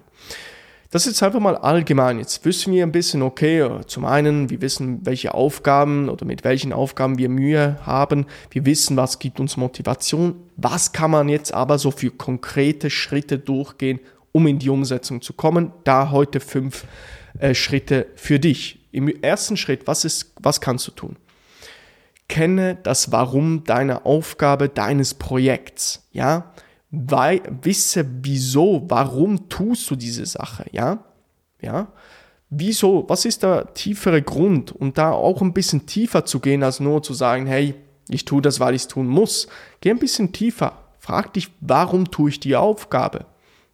Das 0.91 1.07
ist 1.07 1.23
einfach 1.23 1.39
mal 1.39 1.55
allgemein. 1.55 2.19
Jetzt 2.19 2.43
wissen 2.43 2.73
wir 2.73 2.83
ein 2.83 2.91
bisschen, 2.91 3.21
okay, 3.21 3.65
zum 3.87 4.03
einen, 4.03 4.49
wir 4.49 4.59
wissen, 4.59 5.05
welche 5.05 5.33
Aufgaben 5.33 6.09
oder 6.09 6.25
mit 6.25 6.43
welchen 6.43 6.73
Aufgaben 6.73 7.17
wir 7.17 7.29
Mühe 7.29 7.79
haben. 7.85 8.25
Wir 8.49 8.65
wissen, 8.65 8.97
was 8.97 9.17
gibt 9.17 9.39
uns 9.39 9.55
Motivation. 9.55 10.35
Was 10.57 10.91
kann 10.91 11.11
man 11.11 11.29
jetzt 11.29 11.53
aber 11.53 11.79
so 11.79 11.91
für 11.91 12.11
konkrete 12.11 12.89
Schritte 12.89 13.39
durchgehen, 13.39 14.01
um 14.33 14.45
in 14.47 14.59
die 14.59 14.69
Umsetzung 14.69 15.21
zu 15.21 15.31
kommen? 15.31 15.71
Da 15.85 16.11
heute 16.11 16.41
fünf 16.41 16.83
äh, 17.39 17.55
Schritte 17.55 18.07
für 18.15 18.37
dich. 18.37 18.79
Im 18.91 19.07
ersten 19.07 19.55
Schritt, 19.55 19.87
was 19.87 20.03
ist, 20.03 20.33
was 20.41 20.59
kannst 20.59 20.89
du 20.89 20.91
tun? 20.91 21.15
Kenne 22.27 22.77
das 22.83 23.13
Warum 23.13 23.63
deiner 23.63 24.05
Aufgabe, 24.05 24.67
deines 24.67 25.13
Projekts. 25.13 26.05
Ja, 26.11 26.51
wei 26.91 27.41
wisse, 27.61 28.05
wieso, 28.21 28.83
warum 28.87 29.49
tust 29.49 29.89
du 29.89 29.95
diese 29.95 30.25
Sache, 30.25 30.65
ja? 30.71 31.03
Ja? 31.61 31.87
Wieso, 32.49 33.05
was 33.07 33.23
ist 33.23 33.43
der 33.43 33.73
tiefere 33.73 34.21
Grund? 34.21 34.73
Und 34.73 34.97
da 34.97 35.11
auch 35.11 35.41
ein 35.41 35.53
bisschen 35.53 35.85
tiefer 35.85 36.25
zu 36.25 36.41
gehen, 36.41 36.63
als 36.63 36.81
nur 36.81 37.01
zu 37.01 37.13
sagen, 37.13 37.45
hey, 37.45 37.75
ich 38.09 38.25
tue 38.25 38.41
das, 38.41 38.59
weil 38.59 38.75
ich 38.75 38.81
es 38.81 38.87
tun 38.89 39.07
muss. 39.07 39.47
Geh 39.79 39.89
ein 39.89 39.99
bisschen 39.99 40.33
tiefer. 40.33 40.77
Frag 40.99 41.33
dich, 41.33 41.49
warum 41.61 42.11
tue 42.11 42.29
ich 42.29 42.39
die 42.41 42.57
Aufgabe? 42.57 43.25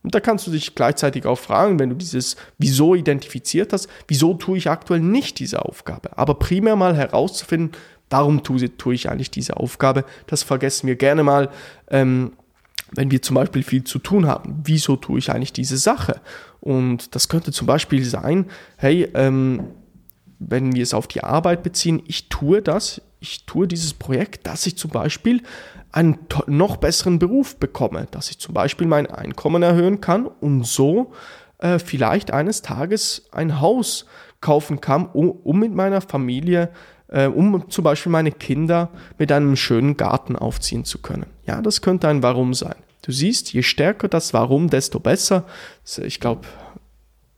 Und 0.03 0.13
da 0.13 0.19
kannst 0.19 0.45
du 0.45 0.51
dich 0.51 0.75
gleichzeitig 0.75 1.25
auch 1.25 1.39
fragen, 1.39 1.79
wenn 1.79 1.89
du 1.89 1.95
dieses 1.95 2.36
Wieso 2.59 2.93
identifiziert 2.93 3.74
hast, 3.74 3.89
wieso 4.07 4.36
tue 4.36 4.57
ich 4.57 4.69
aktuell 4.69 5.00
nicht 5.00 5.39
diese 5.39 5.65
Aufgabe? 5.65 6.17
Aber 6.17 6.36
primär 6.36 6.75
mal 6.75 6.95
herauszufinden, 6.95 7.71
warum 8.09 8.43
tue, 8.43 8.93
ich 8.93 9.09
eigentlich 9.09 9.31
diese 9.31 9.57
Aufgabe? 9.57 10.05
Das 10.27 10.43
vergessen 10.43 10.88
wir 10.88 10.95
gerne 10.95 11.24
mal, 11.24 11.50
ähm, 11.89 12.33
wenn 12.91 13.12
wir 13.12 13.22
zum 13.22 13.36
Beispiel 13.36 13.63
viel 13.63 13.84
zu 13.84 14.00
tun 14.00 14.27
haben. 14.27 14.62
Wieso 14.63 14.96
tue 14.96 15.20
ich 15.20 15.32
eigentlich 15.32 15.53
diese 15.53 15.77
Sache? 15.77 16.22
Und 16.60 17.15
das 17.15 17.29
könnte 17.29 17.51
zum 17.51 17.67
Beispiel 17.67 18.03
sein, 18.03 18.46
hey, 18.77 19.10
ähm, 19.13 19.67
wenn 20.39 20.74
wir 20.74 20.84
es 20.84 20.94
auf 20.94 21.08
die 21.08 21.24
Arbeit 21.24 21.63
beziehen, 21.63 22.01
ich 22.06 22.29
tue 22.29 22.62
das, 22.62 23.01
ich 23.20 23.46
tue 23.46 23.67
dieses 23.67 23.94
Projekt, 23.94 24.48
dass 24.48 24.65
ich 24.65 24.77
zum 24.77 24.91
Beispiel 24.91 25.41
einen 25.91 26.20
noch 26.46 26.77
besseren 26.77 27.17
Beruf 27.17 27.58
bekomme, 27.58 28.08
dass 28.12 28.29
ich 28.29 28.39
zum 28.39 28.53
Beispiel 28.53 28.88
mein 28.88 29.08
Einkommen 29.08 29.63
erhöhen 29.63 30.01
kann 30.01 30.27
und 30.27 30.65
so 30.65 31.13
äh, 31.60 31.79
vielleicht 31.79 32.32
eines 32.32 32.62
Tages 32.62 33.27
ein 33.32 33.60
Haus 33.60 34.06
kaufen 34.41 34.82
kann, 34.82 35.08
um, 35.08 35.32
um 35.32 35.60
mit 35.60 35.74
meiner 35.74 36.01
Familie, 36.01 36.70
äh, 37.09 37.27
um 37.27 37.69
zum 37.69 37.83
Beispiel 37.83 38.11
meine 38.11 38.31
Kinder 38.31 38.89
mit 39.17 39.31
einem 39.31 39.55
schönen 39.55 39.97
Garten 39.97 40.35
aufziehen 40.35 40.85
zu 40.85 40.99
können. 40.99 41.27
Ja, 41.45 41.61
das 41.61 41.81
könnte 41.81 42.07
ein 42.07 42.23
Warum 42.23 42.53
sein. 42.53 42.75
Du 43.01 43.11
siehst, 43.11 43.53
je 43.53 43.63
stärker 43.63 44.07
das 44.07 44.33
Warum, 44.33 44.69
desto 44.69 44.99
besser. 44.99 45.45
Ich 46.03 46.19
glaube, 46.19 46.41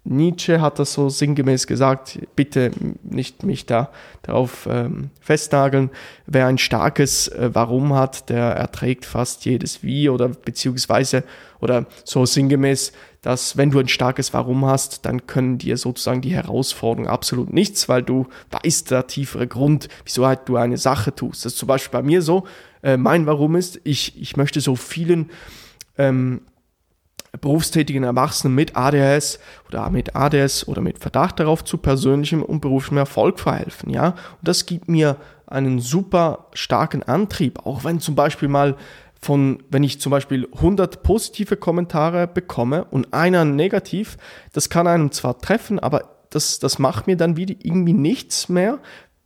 Nietzsche 0.06 0.62
hat 0.62 0.80
das 0.80 0.94
so 0.94 1.10
sinngemäß 1.10 1.68
gesagt, 1.68 2.20
bitte 2.36 2.72
nicht 3.04 3.44
mich 3.44 3.66
da 3.66 3.92
darauf 4.22 4.68
ähm, 4.72 5.10
festnageln. 5.20 5.92
Wer 6.26 6.48
ein 6.48 6.58
starkes 6.58 7.28
äh, 7.28 7.50
Warum 7.54 7.94
hat, 7.94 8.30
der 8.30 8.44
erträgt 8.44 9.06
fast 9.06 9.46
jedes 9.46 9.84
Wie 9.84 10.10
oder 10.10 10.30
beziehungsweise 10.30 11.24
oder 11.60 11.86
so 12.06 12.26
sinngemäß, 12.26 12.94
dass 13.22 13.58
wenn 13.58 13.72
du 13.72 13.80
ein 13.80 13.90
starkes 13.90 14.34
Warum 14.34 14.66
hast, 14.66 15.06
dann 15.06 15.28
können 15.28 15.58
dir 15.58 15.76
sozusagen 15.76 16.22
die 16.22 16.34
Herausforderungen 16.34 17.10
absolut 17.10 17.52
nichts, 17.52 17.90
weil 17.90 18.02
du 18.02 18.28
weißt 18.52 18.92
der 18.92 19.08
tiefere 19.08 19.48
Grund, 19.48 19.90
wieso 20.06 20.26
halt 20.26 20.42
du 20.46 20.56
eine 20.56 20.78
Sache 20.78 21.14
tust. 21.14 21.44
Das 21.44 21.54
ist 21.54 21.60
zum 21.60 21.68
Beispiel 21.68 22.00
bei 22.00 22.04
mir 22.04 22.22
so. 22.22 22.48
Äh, 22.82 22.96
mein 22.96 23.26
Warum 23.26 23.58
ist, 23.58 23.82
ich, 23.84 24.20
ich 24.20 24.38
möchte 24.38 24.62
so 24.62 24.78
vielen 24.78 25.30
ähm, 25.98 26.42
berufstätigen 27.40 28.04
Erwachsenen 28.04 28.56
mit 28.56 28.76
ADHS 28.76 29.40
oder 29.68 29.90
mit 29.90 30.16
ADS 30.16 30.68
oder 30.68 30.82
mit 30.82 31.00
Verdacht 31.00 31.40
darauf 31.40 31.64
zu 31.64 31.78
persönlichem 31.78 32.42
und 32.42 32.62
beruflichem 32.62 32.98
Erfolg 32.98 33.40
verhelfen, 33.40 33.92
ja. 33.92 34.10
Und 34.10 34.48
das 34.48 34.66
gibt 34.66 34.88
mir 34.88 35.18
einen 35.48 35.80
super 35.80 36.48
starken 36.54 37.04
Antrieb, 37.04 37.66
auch 37.66 37.84
wenn 37.84 38.00
zum 38.00 38.16
Beispiel 38.16 38.48
mal 38.48 38.76
von, 39.22 39.62
wenn 39.70 39.84
ich 39.84 40.00
zum 40.00 40.12
Beispiel 40.12 40.48
100 40.56 41.04
positive 41.04 41.58
Kommentare 41.58 42.28
bekomme 42.28 42.86
und 42.86 43.14
einer 43.14 43.44
negativ, 43.46 44.18
das 44.54 44.70
kann 44.70 44.88
einem 44.88 45.12
zwar 45.12 45.40
treffen, 45.40 45.80
aber 45.80 46.16
das, 46.30 46.60
das 46.60 46.80
macht 46.80 47.08
mir 47.08 47.18
dann 47.18 47.36
wieder 47.36 47.56
irgendwie 47.62 47.94
nichts 47.94 48.50
mehr. 48.50 48.80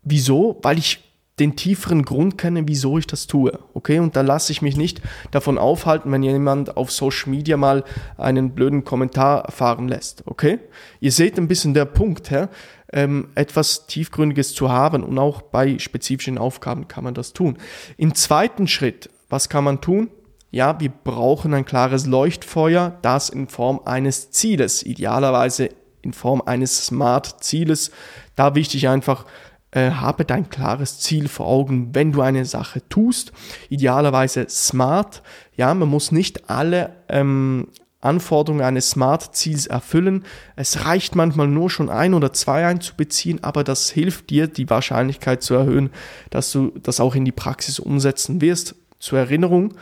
Wieso? 0.03 0.60
Weil 0.63 0.79
ich 0.79 1.12
den 1.40 1.56
tieferen 1.56 2.04
Grund 2.04 2.38
kenne, 2.38 2.63
wieso 2.68 2.98
ich 2.98 3.08
das 3.08 3.25
tue. 3.25 3.58
Okay, 3.74 4.00
und 4.00 4.16
da 4.16 4.22
lasse 4.22 4.52
ich 4.52 4.62
mich 4.62 4.78
nicht 4.78 5.02
davon 5.32 5.58
aufhalten, 5.58 6.12
wenn 6.12 6.22
jemand 6.22 6.78
auf 6.78 6.92
Social 6.92 7.32
Media 7.32 7.58
mal 7.58 7.84
einen 8.18 8.52
blöden 8.52 8.84
Kommentar 8.84 9.52
fahren 9.52 9.88
lässt. 9.88 10.24
Okay, 10.28 10.60
ihr 11.00 11.12
seht 11.12 11.38
ein 11.38 11.48
bisschen 11.48 11.74
der 11.74 11.86
Punkt, 11.86 12.30
ja? 12.30 12.50
ähm, 12.94 13.30
etwas 13.34 13.88
Tiefgründiges 13.88 14.54
zu 14.54 14.72
haben 14.72 15.04
und 15.04 15.18
auch 15.18 15.42
bei 15.42 15.80
spezifischen 15.80 16.38
Aufgaben 16.38 16.88
kann 16.88 17.04
man 17.04 17.16
das 17.16 17.34
tun. 17.34 17.58
Im 17.98 18.13
zweiten 18.13 18.68
Schritt, 18.68 19.10
was 19.30 19.50
kann 19.50 19.63
man 19.63 19.82
tun? 19.82 20.10
Ja, 20.52 20.80
wir 20.80 20.90
brauchen 20.90 21.56
ein 21.56 21.66
klares 21.66 22.06
Leuchtfeuer, 22.06 23.00
das 23.02 23.30
in 23.30 23.48
Form 23.48 23.82
eines 23.86 24.30
Zieles, 24.30 24.84
idealerweise 24.84 25.70
in 26.04 26.13
Form 26.13 26.44
eines 26.46 26.86
Smart-Zieles. 26.86 27.90
Da 28.36 28.54
wichtig 28.54 28.88
einfach, 28.88 29.25
äh, 29.74 29.92
habe 29.92 30.25
dein 30.25 30.50
klares 30.50 31.00
Ziel 31.00 31.27
vor 31.27 31.48
Augen, 31.48 31.89
wenn 31.94 32.12
du 32.12 32.22
eine 32.22 32.46
Sache 32.46 32.88
tust. 32.89 33.32
Idealerweise 33.70 34.46
smart. 34.50 35.24
Ja, 35.56 35.74
man 35.74 35.89
muss 35.89 36.12
nicht 36.12 36.50
alle 36.50 36.92
ähm, 37.10 37.68
Anforderungen 38.00 38.63
eines 38.63 38.92
Smart-Ziels 38.92 39.68
erfüllen. 39.68 40.25
Es 40.56 40.86
reicht 40.86 41.15
manchmal 41.15 41.48
nur 41.48 41.70
schon 41.70 41.89
ein 41.89 42.13
oder 42.13 42.34
zwei 42.34 42.65
einzubeziehen, 42.65 43.44
aber 43.44 43.63
das 43.63 43.89
hilft 43.89 44.30
dir, 44.30 44.48
die 44.48 44.70
Wahrscheinlichkeit 44.70 45.42
zu 45.42 45.53
erhöhen, 45.53 45.89
dass 46.30 46.51
du 46.51 46.74
das 46.82 47.00
auch 47.00 47.15
in 47.15 47.25
die 47.25 47.32
Praxis 47.32 47.80
umsetzen 47.80 48.42
wirst. 48.42 48.75
Zur 49.00 49.20
Erinnerung, 49.20 49.74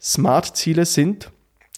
Smart-Ziele 0.00 0.84
sind 0.84 1.30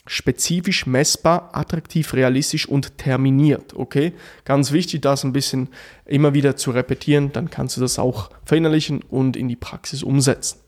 spezifisch, 0.06 0.86
messbar, 0.86 1.50
attraktiv, 1.52 2.12
realistisch 2.12 2.68
und 2.68 2.98
terminiert. 2.98 3.74
Okay, 3.74 4.12
ganz 4.44 4.72
wichtig, 4.72 5.00
das 5.00 5.24
ein 5.24 5.32
bisschen 5.32 5.68
immer 6.04 6.34
wieder 6.34 6.56
zu 6.56 6.70
repetieren, 6.70 7.32
dann 7.32 7.50
kannst 7.50 7.76
du 7.76 7.80
das 7.80 7.98
auch 7.98 8.30
verinnerlichen 8.44 9.02
und 9.02 9.36
in 9.36 9.48
die 9.48 9.56
Praxis 9.56 10.02
umsetzen. 10.02 10.60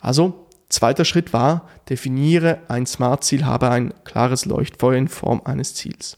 Also, 0.00 0.46
zweiter 0.68 1.04
Schritt 1.04 1.32
war, 1.32 1.68
definiere 1.88 2.60
ein 2.68 2.86
Smart-Ziel, 2.86 3.44
habe 3.44 3.70
ein 3.70 3.92
klares 4.04 4.46
Leuchtfeuer 4.46 4.96
in 4.96 5.08
Form 5.08 5.42
eines 5.44 5.74
Ziels. 5.74 6.16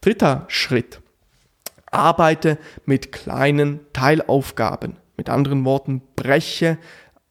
Dritter 0.00 0.44
Schritt, 0.48 1.00
arbeite 1.90 2.58
mit 2.84 3.12
kleinen 3.12 3.80
Teilaufgaben. 3.92 4.96
Mit 5.16 5.30
anderen 5.30 5.64
Worten, 5.64 6.02
breche 6.14 6.78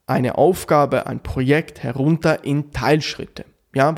eine 0.07 0.37
Aufgabe, 0.37 1.07
ein 1.07 1.21
Projekt 1.21 1.83
herunter 1.83 2.43
in 2.43 2.71
Teilschritte. 2.71 3.45
Ja, 3.73 3.95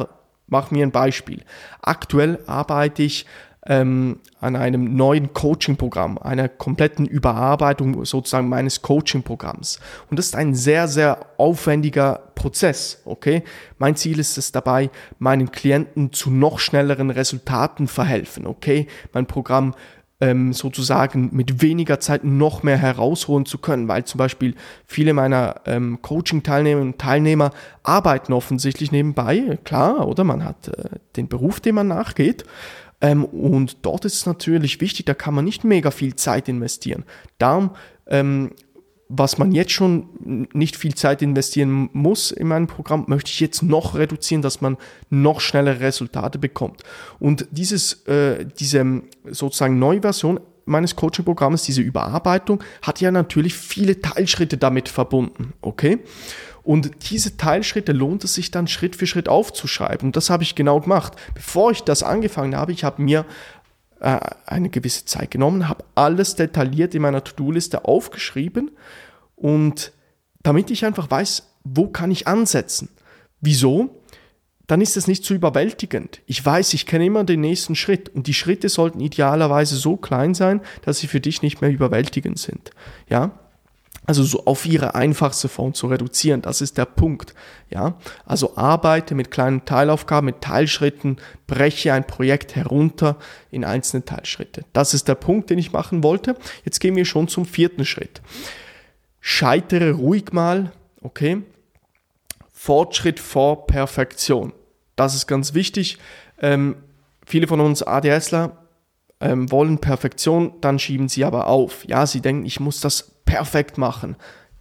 Mach 0.47 0.71
mir 0.71 0.85
ein 0.85 0.91
Beispiel. 0.91 1.43
Aktuell 1.81 2.39
arbeite 2.47 3.03
ich 3.03 3.25
ähm, 3.67 4.19
an 4.39 4.55
einem 4.55 4.95
neuen 4.95 5.33
Coaching-Programm, 5.33 6.17
einer 6.17 6.47
kompletten 6.47 7.05
Überarbeitung 7.05 8.05
sozusagen 8.05 8.47
meines 8.47 8.81
Coaching-Programms. 8.81 9.79
Und 10.09 10.17
das 10.17 10.27
ist 10.27 10.35
ein 10.35 10.55
sehr, 10.55 10.87
sehr 10.87 11.25
aufwendiger 11.37 12.31
Prozess, 12.35 13.01
okay? 13.03 13.43
Mein 13.77 13.95
Ziel 13.95 14.19
ist 14.19 14.37
es 14.37 14.51
dabei, 14.51 14.89
meinen 15.19 15.51
Klienten 15.51 16.13
zu 16.13 16.29
noch 16.29 16.59
schnelleren 16.59 17.09
Resultaten 17.09 17.87
verhelfen, 17.87 18.47
okay? 18.47 18.87
Mein 19.11 19.25
Programm 19.25 19.73
ähm, 20.19 20.53
sozusagen 20.53 21.29
mit 21.31 21.61
weniger 21.61 21.99
Zeit 21.99 22.23
noch 22.23 22.63
mehr 22.63 22.77
herausholen 22.77 23.45
zu 23.45 23.59
können, 23.59 23.87
weil 23.87 24.05
zum 24.05 24.17
Beispiel 24.17 24.55
viele 24.85 25.13
meiner 25.13 25.61
ähm, 25.65 25.99
Coaching-Teilnehmerinnen 26.01 26.93
und 26.93 26.99
Teilnehmer 26.99 27.51
arbeiten 27.83 28.33
offensichtlich 28.33 28.91
nebenbei, 28.91 29.59
klar, 29.63 30.07
oder 30.07 30.23
man 30.23 30.43
hat 30.43 30.69
äh, 30.69 30.89
den 31.15 31.27
Beruf, 31.27 31.59
dem 31.59 31.75
man 31.75 31.87
nachgeht. 31.87 32.45
Ähm, 32.99 33.25
und 33.25 33.85
dort 33.85 34.05
ist 34.05 34.15
es 34.15 34.25
natürlich 34.25 34.81
wichtig, 34.81 35.05
da 35.05 35.13
kann 35.13 35.35
man 35.35 35.45
nicht 35.45 35.63
mega 35.63 35.91
viel 35.91 36.15
Zeit 36.15 36.49
investieren. 36.49 37.03
Darum 37.37 37.71
ähm, 38.07 38.51
was 39.09 39.37
man 39.37 39.51
jetzt 39.51 39.71
schon 39.71 40.47
nicht 40.53 40.75
viel 40.75 40.93
Zeit 40.93 41.21
investieren 41.21 41.89
muss 41.93 42.31
in 42.31 42.47
meinem 42.47 42.67
Programm, 42.67 43.05
möchte 43.07 43.31
ich 43.31 43.39
jetzt 43.39 43.63
noch 43.63 43.95
reduzieren, 43.95 44.41
dass 44.41 44.59
man 44.59 44.77
noch 45.09 45.39
schnellere 45.39 45.79
Resultate 45.79 46.39
bekommt. 46.39 46.83
Und 47.19 47.47
dieses, 47.51 48.05
äh, 48.07 48.45
diese 48.59 49.01
sozusagen 49.29 49.79
neue 49.79 50.01
Version 50.01 50.39
meines 50.65 50.95
Coaching-Programmes, 50.95 51.63
diese 51.63 51.81
Überarbeitung, 51.81 52.61
hat 52.81 52.99
ja 52.99 53.11
natürlich 53.11 53.55
viele 53.55 54.01
Teilschritte 54.01 54.57
damit 54.57 54.89
verbunden, 54.89 55.53
okay? 55.61 55.99
Und 56.67 57.09
diese 57.11 57.37
Teilschritte 57.37 57.93
lohnt 57.93 58.25
es 58.25 58.33
sich 58.33 58.51
dann 58.51 58.67
Schritt 58.67 58.97
für 58.97 59.07
Schritt 59.07 59.29
aufzuschreiben. 59.29 60.09
Und 60.09 60.17
das 60.17 60.29
habe 60.29 60.43
ich 60.43 60.53
genau 60.53 60.81
gemacht. 60.81 61.13
Bevor 61.33 61.71
ich 61.71 61.83
das 61.83 62.03
angefangen 62.03 62.57
habe, 62.57 62.73
ich 62.73 62.83
habe 62.83 63.01
mir 63.01 63.25
äh, 63.99 64.19
eine 64.45 64.69
gewisse 64.69 65.05
Zeit 65.05 65.31
genommen, 65.31 65.67
habe 65.67 65.83
alles 65.95 66.35
detailliert 66.35 66.95
in 66.95 67.01
meiner 67.01 67.23
To-Do-Liste 67.23 67.85
aufgeschrieben 67.85 68.71
und 69.35 69.91
damit 70.43 70.71
ich 70.71 70.85
einfach 70.85 71.09
weiß, 71.09 71.47
wo 71.63 71.87
kann 71.87 72.11
ich 72.11 72.27
ansetzen. 72.27 72.89
Wieso? 73.41 74.01
Dann 74.67 74.81
ist 74.81 74.97
es 74.97 75.07
nicht 75.07 75.23
zu 75.23 75.33
überwältigend. 75.33 76.21
Ich 76.25 76.45
weiß, 76.45 76.73
ich 76.73 76.85
kenne 76.85 77.05
immer 77.05 77.23
den 77.23 77.41
nächsten 77.41 77.75
Schritt 77.75 78.09
und 78.09 78.27
die 78.27 78.33
Schritte 78.33 78.67
sollten 78.67 78.99
idealerweise 78.99 79.77
so 79.77 79.95
klein 79.95 80.33
sein, 80.33 80.61
dass 80.81 80.99
sie 80.99 81.07
für 81.07 81.21
dich 81.21 81.41
nicht 81.41 81.61
mehr 81.61 81.69
überwältigend 81.69 82.37
sind. 82.37 82.71
Ja? 83.09 83.31
Also 84.07 84.23
so 84.23 84.45
auf 84.45 84.65
ihre 84.65 84.95
einfachste 84.95 85.49
Form 85.49 85.73
zu 85.73 85.87
reduzieren, 85.87 86.41
das 86.41 86.61
ist 86.61 86.77
der 86.77 86.85
Punkt. 86.85 87.35
Ja, 87.69 87.97
also 88.25 88.55
arbeite 88.55 89.15
mit 89.15 89.31
kleinen 89.31 89.65
Teilaufgaben, 89.65 90.27
mit 90.27 90.39
Teilschritten, 90.39 91.17
breche 91.45 91.91
ein 91.91 92.07
Projekt 92.07 92.55
herunter 92.55 93.17
in 93.51 93.65
einzelne 93.65 94.05
Teilschritte. 94.05 94.63
Das 94.71 94.93
ist 94.93 95.09
der 95.09 95.15
Punkt, 95.15 95.49
den 95.49 95.59
ich 95.59 95.73
machen 95.73 96.03
wollte. 96.03 96.37
Jetzt 96.63 96.79
gehen 96.79 96.95
wir 96.95 97.03
schon 97.03 97.27
zum 97.27 97.45
vierten 97.45 97.83
Schritt. 97.83 98.21
Scheitere 99.19 99.91
ruhig 99.91 100.31
mal, 100.31 100.71
okay? 101.01 101.41
Fortschritt 102.53 103.19
vor 103.19 103.67
Perfektion. 103.67 104.53
Das 104.95 105.15
ist 105.15 105.27
ganz 105.27 105.53
wichtig. 105.53 105.97
Ähm, 106.41 106.77
viele 107.25 107.47
von 107.47 107.59
uns 107.59 107.83
ADSler 107.83 108.57
ähm, 109.19 109.51
wollen 109.51 109.79
Perfektion, 109.79 110.53
dann 110.61 110.79
schieben 110.79 111.09
sie 111.09 111.25
aber 111.25 111.47
auf. 111.47 111.85
Ja, 111.85 112.05
sie 112.07 112.21
denken, 112.21 112.45
ich 112.45 112.61
muss 112.61 112.79
das 112.79 113.16
perfekt 113.27 113.77
machen. 113.77 114.15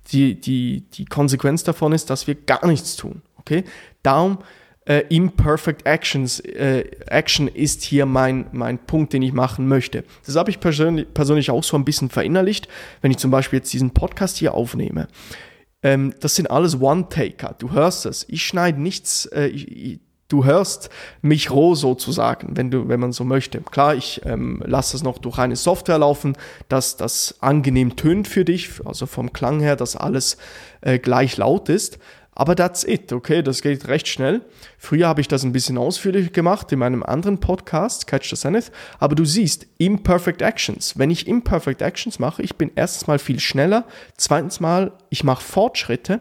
Die, 0.08 0.38
die, 0.38 0.82
die 0.92 1.06
Konsequenz 1.06 1.64
davon 1.64 1.92
ist, 1.92 2.11
dass 2.11 2.26
wir 2.26 2.35
gar 2.35 2.66
nichts 2.66 2.96
tun. 2.96 3.23
Okay? 3.38 3.64
Darum 4.02 4.38
äh, 4.87 5.02
Imperfect 5.08 5.87
Actions, 5.87 6.40
äh, 6.40 6.85
Action 7.06 7.49
ist 7.49 7.82
hier 7.82 8.06
mein, 8.06 8.46
mein 8.52 8.78
Punkt, 8.78 9.12
den 9.12 9.23
ich 9.23 9.32
machen 9.32 9.66
möchte. 9.66 10.04
Das 10.25 10.37
habe 10.37 10.50
ich 10.50 10.61
persönlich, 10.61 11.12
persönlich 11.12 11.50
auch 11.50 11.64
so 11.64 11.76
ein 11.76 11.85
bisschen 11.85 12.08
verinnerlicht, 12.08 12.68
wenn 13.00 13.11
ich 13.11 13.16
zum 13.16 13.30
Beispiel 13.30 13.58
jetzt 13.58 13.73
diesen 13.73 13.90
Podcast 13.90 14.37
hier 14.37 14.54
aufnehme. 14.54 15.08
Ähm, 15.82 16.14
das 16.20 16.37
sind 16.37 16.50
alles 16.50 16.80
One-Taker. 16.80 17.56
Du 17.58 17.73
hörst 17.73 18.06
es. 18.06 18.26
Ich 18.28 18.44
schneide 18.44 18.80
nichts, 18.80 19.26
äh, 19.26 19.46
ich, 19.46 20.00
du 20.28 20.45
hörst 20.45 20.90
mich 21.23 21.50
roh 21.50 21.75
sozusagen, 21.75 22.56
wenn 22.56 22.71
du, 22.71 22.88
wenn 22.88 23.00
man 23.00 23.12
so 23.12 23.25
möchte. 23.25 23.61
Klar, 23.61 23.95
ich 23.95 24.21
ähm, 24.25 24.62
lasse 24.64 24.97
es 24.97 25.02
noch 25.02 25.18
durch 25.18 25.38
eine 25.38 25.56
Software 25.56 25.99
laufen, 25.99 26.37
dass 26.68 26.97
das 26.97 27.37
angenehm 27.40 27.97
tönt 27.97 28.28
für 28.28 28.45
dich, 28.45 28.71
also 28.85 29.06
vom 29.06 29.33
Klang 29.33 29.61
her, 29.61 29.76
dass 29.76 29.97
alles 29.97 30.37
äh, 30.80 30.99
gleich 30.99 31.37
laut 31.37 31.68
ist. 31.68 31.99
Aber 32.38 32.54
that's 32.54 32.85
it, 32.85 33.14
okay, 33.14 33.42
das 33.42 33.62
geht 33.62 33.88
recht 33.88 34.09
schnell. 34.09 34.42
Früher 34.76 35.09
habe 35.09 35.23
ich 35.23 35.28
das 35.28 35.42
ein 35.42 35.52
bisschen 35.52 35.78
ausführlicher 35.78 36.30
gemacht 36.30 36.71
in 36.71 36.80
meinem 36.80 37.02
anderen 37.02 37.40
Podcast, 37.40 38.06
Catch 38.06 38.28
the 38.28 38.37
Zenith. 38.37 38.71
Aber 38.99 39.14
du 39.14 39.25
siehst, 39.25 39.66
Imperfect 39.78 40.42
Actions. 40.42 40.99
Wenn 40.99 41.11
ich 41.11 41.26
Imperfect 41.26 41.80
Actions 41.80 42.18
mache, 42.18 42.42
ich 42.42 42.56
bin 42.56 42.71
erstens 42.75 43.06
mal 43.06 43.18
viel 43.18 43.40
schneller, 43.40 43.87
zweitens 44.18 44.61
mal, 44.61 44.92
ich 45.09 45.25
mache 45.25 45.42
Fortschritte 45.42 46.21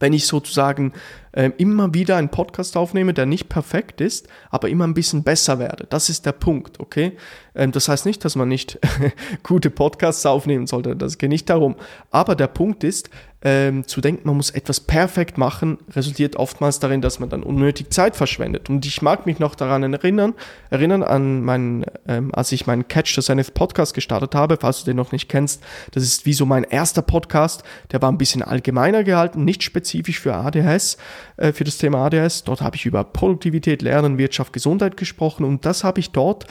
wenn 0.00 0.12
ich 0.12 0.26
sozusagen 0.26 0.92
äh, 1.32 1.50
immer 1.58 1.94
wieder 1.94 2.16
einen 2.16 2.30
Podcast 2.30 2.76
aufnehme, 2.76 3.14
der 3.14 3.26
nicht 3.26 3.48
perfekt 3.48 4.00
ist, 4.00 4.28
aber 4.50 4.68
immer 4.68 4.86
ein 4.86 4.94
bisschen 4.94 5.22
besser 5.22 5.58
werde. 5.58 5.86
Das 5.88 6.08
ist 6.08 6.26
der 6.26 6.32
Punkt, 6.32 6.80
okay? 6.80 7.16
Ähm, 7.54 7.72
das 7.72 7.88
heißt 7.88 8.06
nicht, 8.06 8.24
dass 8.24 8.36
man 8.36 8.48
nicht 8.48 8.78
gute 9.42 9.70
Podcasts 9.70 10.24
aufnehmen 10.26 10.66
sollte, 10.66 10.96
das 10.96 11.18
geht 11.18 11.30
nicht 11.30 11.50
darum. 11.50 11.76
Aber 12.10 12.34
der 12.34 12.48
Punkt 12.48 12.84
ist, 12.84 13.10
ähm, 13.42 13.86
zu 13.86 14.00
denken, 14.00 14.26
man 14.26 14.36
muss 14.36 14.50
etwas 14.50 14.80
perfekt 14.80 15.38
machen, 15.38 15.78
resultiert 15.94 16.34
oftmals 16.36 16.80
darin, 16.80 17.00
dass 17.00 17.20
man 17.20 17.28
dann 17.28 17.44
unnötig 17.44 17.90
Zeit 17.90 18.16
verschwendet. 18.16 18.68
Und 18.68 18.84
ich 18.84 19.00
mag 19.00 19.26
mich 19.26 19.38
noch 19.38 19.54
daran 19.54 19.92
erinnern, 19.92 20.34
erinnern 20.70 21.04
an 21.04 21.42
meinen, 21.42 21.84
ähm, 22.08 22.34
als 22.34 22.50
ich 22.50 22.66
meinen 22.66 22.88
Catch 22.88 23.14
the 23.14 23.22
Zenith 23.22 23.54
Podcast 23.54 23.94
gestartet 23.94 24.34
habe, 24.34 24.58
falls 24.60 24.80
du 24.80 24.86
den 24.86 24.96
noch 24.96 25.12
nicht 25.12 25.28
kennst, 25.28 25.62
das 25.92 26.02
ist 26.02 26.26
wie 26.26 26.32
so 26.32 26.46
mein 26.46 26.64
erster 26.64 27.02
Podcast, 27.02 27.62
der 27.92 28.02
war 28.02 28.10
ein 28.10 28.18
bisschen 28.18 28.42
allgemeiner 28.42 29.04
gehalten, 29.04 29.44
nicht 29.44 29.62
spezifisch 29.62 30.18
für 30.18 30.34
ADHS, 30.34 30.98
äh, 31.36 31.52
für 31.52 31.64
das 31.64 31.78
Thema 31.78 32.06
ADHS. 32.06 32.42
Dort 32.42 32.60
habe 32.60 32.74
ich 32.74 32.86
über 32.86 33.04
Produktivität, 33.04 33.82
Lernen, 33.82 34.18
Wirtschaft, 34.18 34.52
Gesundheit 34.52 34.96
gesprochen 34.96 35.44
und 35.44 35.64
das 35.64 35.84
habe 35.84 36.00
ich 36.00 36.10
dort 36.10 36.46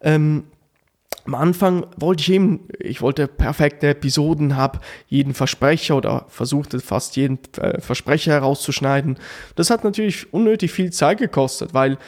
ähm, 0.00 0.44
am 1.26 1.34
Anfang 1.34 1.86
wollte 1.96 2.22
ich 2.22 2.32
eben, 2.32 2.68
ich 2.78 3.02
wollte 3.02 3.26
perfekte 3.28 3.88
Episoden, 3.88 4.56
habe 4.56 4.80
jeden 5.06 5.34
Versprecher 5.34 5.96
oder 5.96 6.26
versuchte 6.28 6.80
fast 6.80 7.16
jeden 7.16 7.38
äh, 7.58 7.80
Versprecher 7.80 8.32
herauszuschneiden. 8.32 9.18
Das 9.56 9.70
hat 9.70 9.84
natürlich 9.84 10.32
unnötig 10.32 10.72
viel 10.72 10.92
Zeit 10.92 11.18
gekostet, 11.18 11.74
weil 11.74 11.98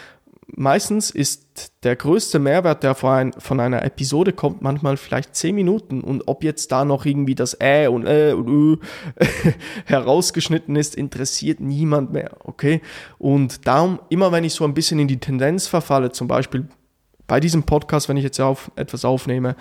meistens 0.54 1.10
ist 1.10 1.72
der 1.82 1.96
größte 1.96 2.38
Mehrwert, 2.38 2.82
der 2.82 2.94
von, 2.94 3.10
ein, 3.10 3.32
von 3.32 3.60
einer 3.60 3.84
Episode 3.84 4.32
kommt, 4.32 4.62
manchmal 4.62 4.96
vielleicht 4.96 5.34
10 5.34 5.54
Minuten. 5.54 6.00
Und 6.00 6.22
ob 6.26 6.44
jetzt 6.44 6.72
da 6.72 6.84
noch 6.84 7.04
irgendwie 7.04 7.34
das 7.34 7.56
Äh 7.60 7.88
und 7.88 8.06
Äh 8.06 8.32
und 8.32 8.48
Ö 8.48 8.76
herausgeschnitten 9.86 10.76
ist, 10.76 10.94
interessiert 10.94 11.60
niemand 11.60 12.12
mehr, 12.12 12.30
okay? 12.44 12.80
Und 13.18 13.66
darum, 13.66 14.00
immer 14.08 14.32
wenn 14.32 14.44
ich 14.44 14.54
so 14.54 14.64
ein 14.64 14.74
bisschen 14.74 14.98
in 14.98 15.08
die 15.08 15.20
Tendenz 15.20 15.66
verfalle, 15.66 16.12
zum 16.12 16.28
Beispiel 16.28 16.68
bei 17.26 17.40
diesem 17.40 17.62
Podcast, 17.64 18.08
wenn 18.08 18.16
ich 18.16 18.24
jetzt 18.24 18.40
auf, 18.40 18.70
etwas 18.76 19.04
aufnehme, 19.04 19.56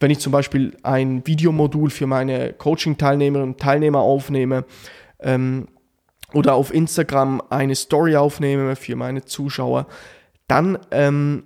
wenn 0.00 0.10
ich 0.10 0.18
zum 0.18 0.32
Beispiel 0.32 0.76
ein 0.82 1.26
Videomodul 1.26 1.90
für 1.90 2.06
meine 2.06 2.52
Coaching-Teilnehmerinnen 2.52 3.54
und 3.54 3.60
Teilnehmer 3.60 4.00
aufnehme 4.00 4.64
ähm, 5.20 5.68
oder 6.32 6.54
auf 6.54 6.72
Instagram 6.72 7.42
eine 7.50 7.74
Story 7.74 8.16
aufnehme 8.16 8.76
für 8.76 8.96
meine 8.96 9.24
Zuschauer, 9.24 9.86
dann 10.48 10.78
ähm, 10.90 11.44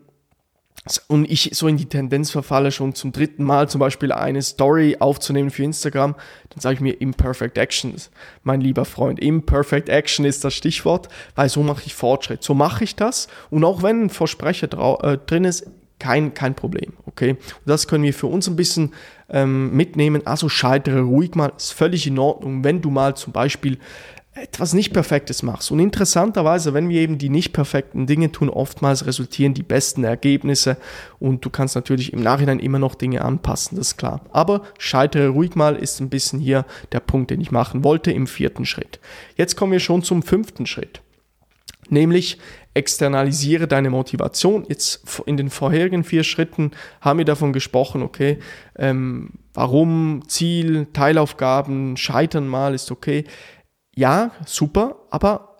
und 1.09 1.31
ich 1.31 1.51
so 1.53 1.69
in 1.69 1.77
die 1.77 1.87
Tendenz 1.87 2.31
verfalle, 2.31 2.73
schon 2.73 2.95
zum 2.95 3.13
dritten 3.13 3.45
Mal 3.45 3.69
zum 3.69 3.81
Beispiel 3.81 4.13
eine 4.13 4.41
Story 4.41 4.97
aufzunehmen 4.99 5.51
für 5.51 5.63
Instagram, 5.63 6.15
dann 6.49 6.61
sage 6.61 6.75
ich 6.75 6.81
mir 6.81 7.01
Imperfect 7.01 7.59
Actions, 7.59 8.11
mein 8.45 8.63
lieber 8.63 8.87
Freund. 8.87 9.21
Imperfect 9.21 9.91
Action 9.91 10.25
ist 10.25 10.43
das 10.43 10.55
Stichwort, 10.55 11.09
weil 11.35 11.51
so 11.51 11.63
mache 11.63 11.83
ich 11.85 11.95
Fortschritt. 11.95 12.43
So 12.43 12.55
mache 12.55 12.85
ich 12.85 12.97
das 12.97 13.29
und 13.51 13.63
auch 13.65 13.83
wenn 13.83 14.05
ein 14.05 14.11
Versprecher 14.11 14.69
äh, 15.03 15.19
drin 15.19 15.45
ist, 15.45 15.67
kein, 15.99 16.33
kein 16.33 16.55
Problem, 16.55 16.95
okay? 17.05 17.33
Und 17.33 17.67
das 17.67 17.87
können 17.87 18.03
wir 18.03 18.15
für 18.15 18.27
uns 18.27 18.49
ein 18.49 18.57
bisschen 18.57 18.95
ähm, 19.29 19.77
mitnehmen. 19.77 20.27
Also 20.27 20.49
scheitere 20.49 21.01
ruhig 21.01 21.35
mal, 21.35 21.53
ist 21.57 21.73
völlig 21.73 22.07
in 22.07 22.19
Ordnung, 22.19 22.65
wenn 22.65 22.81
du 22.81 22.91
mal 22.91 23.15
zum 23.17 23.35
Beispiel 23.35 23.79
etwas 24.35 24.75
nicht 24.75 24.93
Perfektes 24.93 25.43
machst. 25.43 25.71
Und 25.73 25.81
interessanterweise, 25.81 26.73
wenn 26.73 26.89
wir 26.89 27.01
eben 27.01 27.19
die 27.19 27.29
nicht 27.29 27.53
perfekten 27.53 28.07
Dinge 28.07 28.31
tun, 28.31 28.49
oftmals 28.49 29.07
resultieren 29.07 29.55
die 29.55 29.65
besten 29.65 30.05
Ergebnisse 30.05 30.77
und 31.19 31.45
du 31.45 31.51
kannst 31.51 31.75
natürlich 31.75 32.13
im 32.13 32.23
Nachhinein 32.23 32.61
immer 32.61 32.79
noch 32.79 32.95
Dinge 32.95 33.23
anpassen, 33.23 33.77
das 33.77 33.89
ist 33.89 33.97
klar. 33.97 34.21
Aber 34.31 34.63
scheitere 34.79 35.29
ruhig 35.29 35.57
mal 35.57 35.75
ist 35.75 36.01
ein 36.01 36.11
bisschen 36.11 36.39
hier 36.39 36.65
der 36.93 37.01
Punkt, 37.01 37.31
den 37.31 37.41
ich 37.41 37.51
machen 37.51 37.83
wollte 37.83 38.13
im 38.13 38.29
vierten 38.29 38.67
Schritt. 38.67 39.01
Jetzt 39.37 39.57
kommen 39.57 39.73
wir 39.73 39.81
schon 39.81 40.03
zum 40.03 40.23
fünften 40.23 40.67
Schritt. 40.67 41.03
Nämlich 41.89 42.39
externalisiere 42.73 43.67
deine 43.67 43.91
Motivation. 43.91 44.65
Jetzt 44.69 45.03
in 45.27 45.37
den 45.37 45.51
vorherigen 45.51 46.05
vier 46.05 46.23
Schritten 46.23 46.71
haben 47.01 47.19
wir 47.19 47.25
davon 47.25 47.53
gesprochen, 47.53 48.03
okay, 48.03 48.39
ähm, 48.79 49.31
warum, 49.55 50.23
Ziel, 50.29 50.87
Teilaufgaben, 50.93 51.97
Scheitern 51.97 52.47
mal 52.47 52.75
ist 52.75 52.93
okay 52.93 53.25
ja, 53.95 54.31
super, 54.47 54.97
aber 55.11 55.57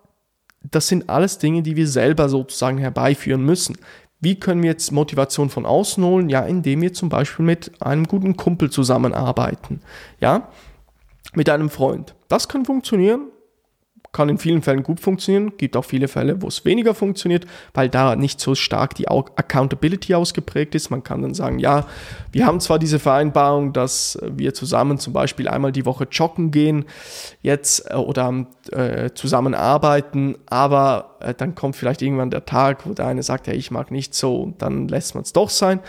das 0.63 0.87
sind 0.87 1.09
alles 1.09 1.37
Dinge, 1.37 1.63
die 1.63 1.75
wir 1.75 1.87
selber 1.87 2.29
sozusagen 2.29 2.77
herbeiführen 2.77 3.43
müssen. 3.43 3.77
Wie 4.19 4.39
können 4.39 4.61
wir 4.61 4.69
jetzt 4.69 4.91
Motivation 4.91 5.49
von 5.49 5.65
außen 5.65 6.03
holen? 6.03 6.29
Ja, 6.29 6.41
indem 6.41 6.81
wir 6.81 6.93
zum 6.93 7.09
Beispiel 7.09 7.43
mit 7.43 7.81
einem 7.81 8.05
guten 8.05 8.37
Kumpel 8.37 8.69
zusammenarbeiten. 8.69 9.81
Ja, 10.19 10.49
mit 11.33 11.49
einem 11.49 11.69
Freund. 11.71 12.15
Das 12.27 12.47
kann 12.47 12.65
funktionieren 12.65 13.29
kann 14.11 14.27
in 14.27 14.37
vielen 14.37 14.61
Fällen 14.61 14.83
gut 14.83 14.99
funktionieren, 14.99 15.53
gibt 15.57 15.77
auch 15.77 15.85
viele 15.85 16.07
Fälle, 16.07 16.41
wo 16.41 16.47
es 16.47 16.65
weniger 16.65 16.93
funktioniert, 16.93 17.45
weil 17.73 17.87
da 17.87 18.15
nicht 18.15 18.41
so 18.41 18.55
stark 18.55 18.93
die 18.95 19.07
Accountability 19.07 20.15
ausgeprägt 20.15 20.75
ist. 20.75 20.89
Man 20.89 21.03
kann 21.03 21.21
dann 21.21 21.33
sagen, 21.33 21.59
ja, 21.59 21.85
wir 22.31 22.45
haben 22.45 22.59
zwar 22.59 22.77
diese 22.77 22.99
Vereinbarung, 22.99 23.71
dass 23.71 24.19
wir 24.21 24.53
zusammen 24.53 24.97
zum 24.97 25.13
Beispiel 25.13 25.47
einmal 25.47 25.71
die 25.71 25.85
Woche 25.85 26.07
joggen 26.11 26.51
gehen, 26.51 26.85
jetzt 27.41 27.89
äh, 27.89 27.95
oder 27.95 28.47
äh, 28.71 29.11
zusammen 29.13 29.53
arbeiten, 29.53 30.35
aber 30.45 31.15
äh, 31.21 31.33
dann 31.33 31.55
kommt 31.55 31.77
vielleicht 31.77 32.01
irgendwann 32.01 32.31
der 32.31 32.45
Tag, 32.45 32.85
wo 32.85 32.93
der 32.93 33.07
eine 33.07 33.23
sagt, 33.23 33.47
ja, 33.47 33.53
ich 33.53 33.71
mag 33.71 33.91
nicht 33.91 34.13
so, 34.13 34.41
und 34.41 34.61
dann 34.61 34.89
lässt 34.89 35.15
man 35.15 35.23
es 35.23 35.31
doch 35.31 35.49
sein. 35.49 35.79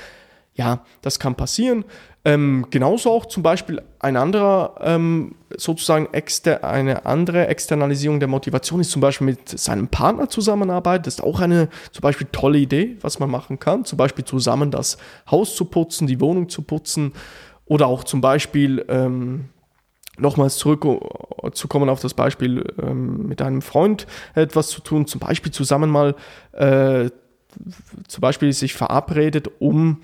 Ja, 0.54 0.84
das 1.00 1.18
kann 1.18 1.34
passieren. 1.34 1.84
Ähm, 2.24 2.66
genauso 2.70 3.10
auch 3.10 3.26
zum 3.26 3.42
Beispiel 3.42 3.82
ein 3.98 4.16
anderer, 4.16 4.76
ähm, 4.80 5.34
sozusagen 5.56 6.06
exter 6.12 6.62
eine 6.62 7.04
andere 7.04 7.48
Externalisierung 7.48 8.20
der 8.20 8.28
Motivation 8.28 8.80
ist 8.80 8.92
zum 8.92 9.02
Beispiel 9.02 9.26
mit 9.26 9.48
seinem 9.48 9.88
Partner 9.88 10.28
zusammenarbeiten. 10.28 11.02
Das 11.04 11.14
ist 11.14 11.20
auch 11.20 11.40
eine 11.40 11.68
zum 11.90 12.02
Beispiel 12.02 12.28
tolle 12.30 12.58
Idee, 12.58 12.96
was 13.00 13.18
man 13.18 13.28
machen 13.28 13.58
kann. 13.58 13.84
Zum 13.84 13.96
Beispiel 13.96 14.24
zusammen 14.24 14.70
das 14.70 14.98
Haus 15.28 15.56
zu 15.56 15.64
putzen, 15.64 16.06
die 16.06 16.20
Wohnung 16.20 16.48
zu 16.48 16.62
putzen 16.62 17.12
oder 17.66 17.88
auch 17.88 18.04
zum 18.04 18.20
Beispiel 18.20 18.84
ähm, 18.88 19.48
nochmals 20.16 20.58
zurückzukommen 20.58 21.88
auf 21.88 22.00
das 22.00 22.14
Beispiel 22.14 22.64
ähm, 22.80 23.26
mit 23.26 23.42
einem 23.42 23.62
Freund 23.62 24.06
etwas 24.34 24.68
zu 24.68 24.80
tun, 24.80 25.08
zum 25.08 25.20
Beispiel 25.20 25.50
zusammen 25.50 25.90
mal 25.90 26.14
äh, 26.52 27.10
zum 28.08 28.20
Beispiel 28.20 28.52
sich 28.52 28.74
verabredet, 28.74 29.50
um 29.58 30.00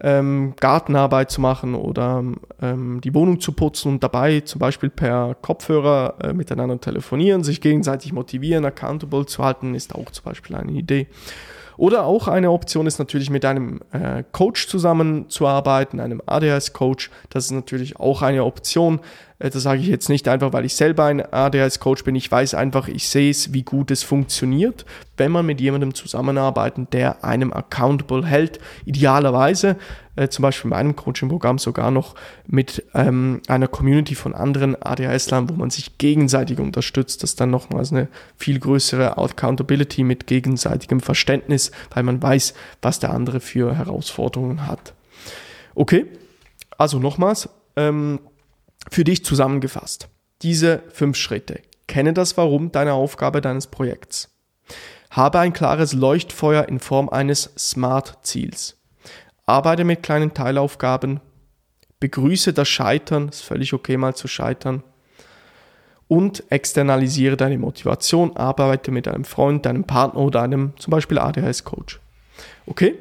ähm, 0.00 0.54
Gartenarbeit 0.58 1.30
zu 1.30 1.40
machen 1.40 1.74
oder 1.74 2.22
ähm, 2.60 3.00
die 3.02 3.14
Wohnung 3.14 3.40
zu 3.40 3.52
putzen 3.52 3.92
und 3.92 4.02
dabei 4.02 4.40
zum 4.40 4.58
Beispiel 4.58 4.90
per 4.90 5.34
Kopfhörer 5.40 6.14
äh, 6.22 6.32
miteinander 6.32 6.80
telefonieren, 6.80 7.44
sich 7.44 7.60
gegenseitig 7.60 8.12
motivieren, 8.12 8.64
accountable 8.64 9.26
zu 9.26 9.44
halten, 9.44 9.74
ist 9.74 9.94
auch 9.94 10.10
zum 10.10 10.24
Beispiel 10.24 10.56
eine 10.56 10.72
Idee. 10.72 11.06
Oder 11.76 12.04
auch 12.04 12.26
eine 12.26 12.50
Option 12.50 12.86
ist 12.86 12.98
natürlich 12.98 13.28
mit 13.28 13.44
einem 13.44 13.80
äh, 13.92 14.24
Coach 14.32 14.66
zusammenzuarbeiten, 14.68 16.00
einem 16.00 16.22
ADHS-Coach. 16.24 17.10
Das 17.28 17.44
ist 17.44 17.50
natürlich 17.50 18.00
auch 18.00 18.22
eine 18.22 18.44
Option. 18.44 19.00
Äh, 19.38 19.50
das 19.50 19.62
sage 19.62 19.80
ich 19.80 19.88
jetzt 19.88 20.08
nicht 20.08 20.28
einfach, 20.28 20.52
weil 20.52 20.64
ich 20.64 20.74
selber 20.74 21.04
ein 21.04 21.20
ADHS-Coach 21.20 22.04
bin. 22.04 22.14
Ich 22.14 22.30
weiß 22.30 22.54
einfach, 22.54 22.88
ich 22.88 23.08
sehe 23.08 23.30
es, 23.30 23.52
wie 23.52 23.62
gut 23.62 23.90
es 23.90 24.02
funktioniert, 24.02 24.84
wenn 25.16 25.32
man 25.32 25.46
mit 25.46 25.60
jemandem 25.60 25.94
zusammenarbeitet, 25.94 26.92
der 26.92 27.24
einem 27.24 27.52
accountable 27.52 28.24
hält. 28.24 28.58
Idealerweise, 28.84 29.76
äh, 30.16 30.28
zum 30.28 30.42
Beispiel 30.42 30.70
in 30.70 30.76
meinem 30.76 30.96
Coaching-Programm 30.96 31.58
sogar 31.58 31.90
noch 31.90 32.14
mit 32.46 32.84
ähm, 32.94 33.42
einer 33.48 33.68
Community 33.68 34.14
von 34.14 34.34
anderen 34.34 34.80
ADHS-Lern, 34.80 35.48
wo 35.48 35.54
man 35.54 35.70
sich 35.70 35.98
gegenseitig 35.98 36.58
unterstützt. 36.58 37.22
Das 37.22 37.36
dann 37.36 37.50
nochmals 37.50 37.92
eine 37.92 38.08
viel 38.36 38.58
größere 38.58 39.18
Accountability 39.18 40.02
mit 40.02 40.26
gegenseitigem 40.26 41.00
Verständnis, 41.00 41.70
weil 41.90 42.02
man 42.02 42.22
weiß, 42.22 42.54
was 42.82 42.98
der 42.98 43.10
andere 43.12 43.40
für 43.40 43.76
Herausforderungen 43.76 44.66
hat. 44.66 44.94
Okay, 45.74 46.06
also 46.78 46.98
nochmals, 46.98 47.50
ähm, 47.76 48.20
für 48.90 49.04
dich 49.04 49.24
zusammengefasst. 49.24 50.08
Diese 50.42 50.82
fünf 50.92 51.16
Schritte. 51.16 51.60
Kenne 51.86 52.12
das 52.12 52.36
Warum 52.36 52.72
deiner 52.72 52.94
Aufgabe 52.94 53.40
deines 53.40 53.68
Projekts. 53.68 54.30
Habe 55.10 55.38
ein 55.38 55.52
klares 55.52 55.92
Leuchtfeuer 55.92 56.68
in 56.68 56.80
Form 56.80 57.08
eines 57.08 57.52
Smart-Ziels. 57.56 58.76
Arbeite 59.46 59.84
mit 59.84 60.02
kleinen 60.02 60.34
Teilaufgaben. 60.34 61.20
Begrüße 62.00 62.52
das 62.52 62.68
Scheitern, 62.68 63.28
ist 63.28 63.42
völlig 63.42 63.72
okay 63.72 63.96
mal 63.96 64.14
zu 64.14 64.28
scheitern. 64.28 64.82
Und 66.08 66.44
externalisiere 66.50 67.36
deine 67.36 67.58
Motivation. 67.58 68.36
Arbeite 68.36 68.90
mit 68.90 69.08
einem 69.08 69.24
Freund, 69.24 69.64
deinem 69.64 69.84
Partner 69.84 70.20
oder 70.20 70.42
einem 70.42 70.72
zum 70.76 70.90
Beispiel 70.90 71.18
ADHS-Coach. 71.18 72.00
Okay? 72.66 72.96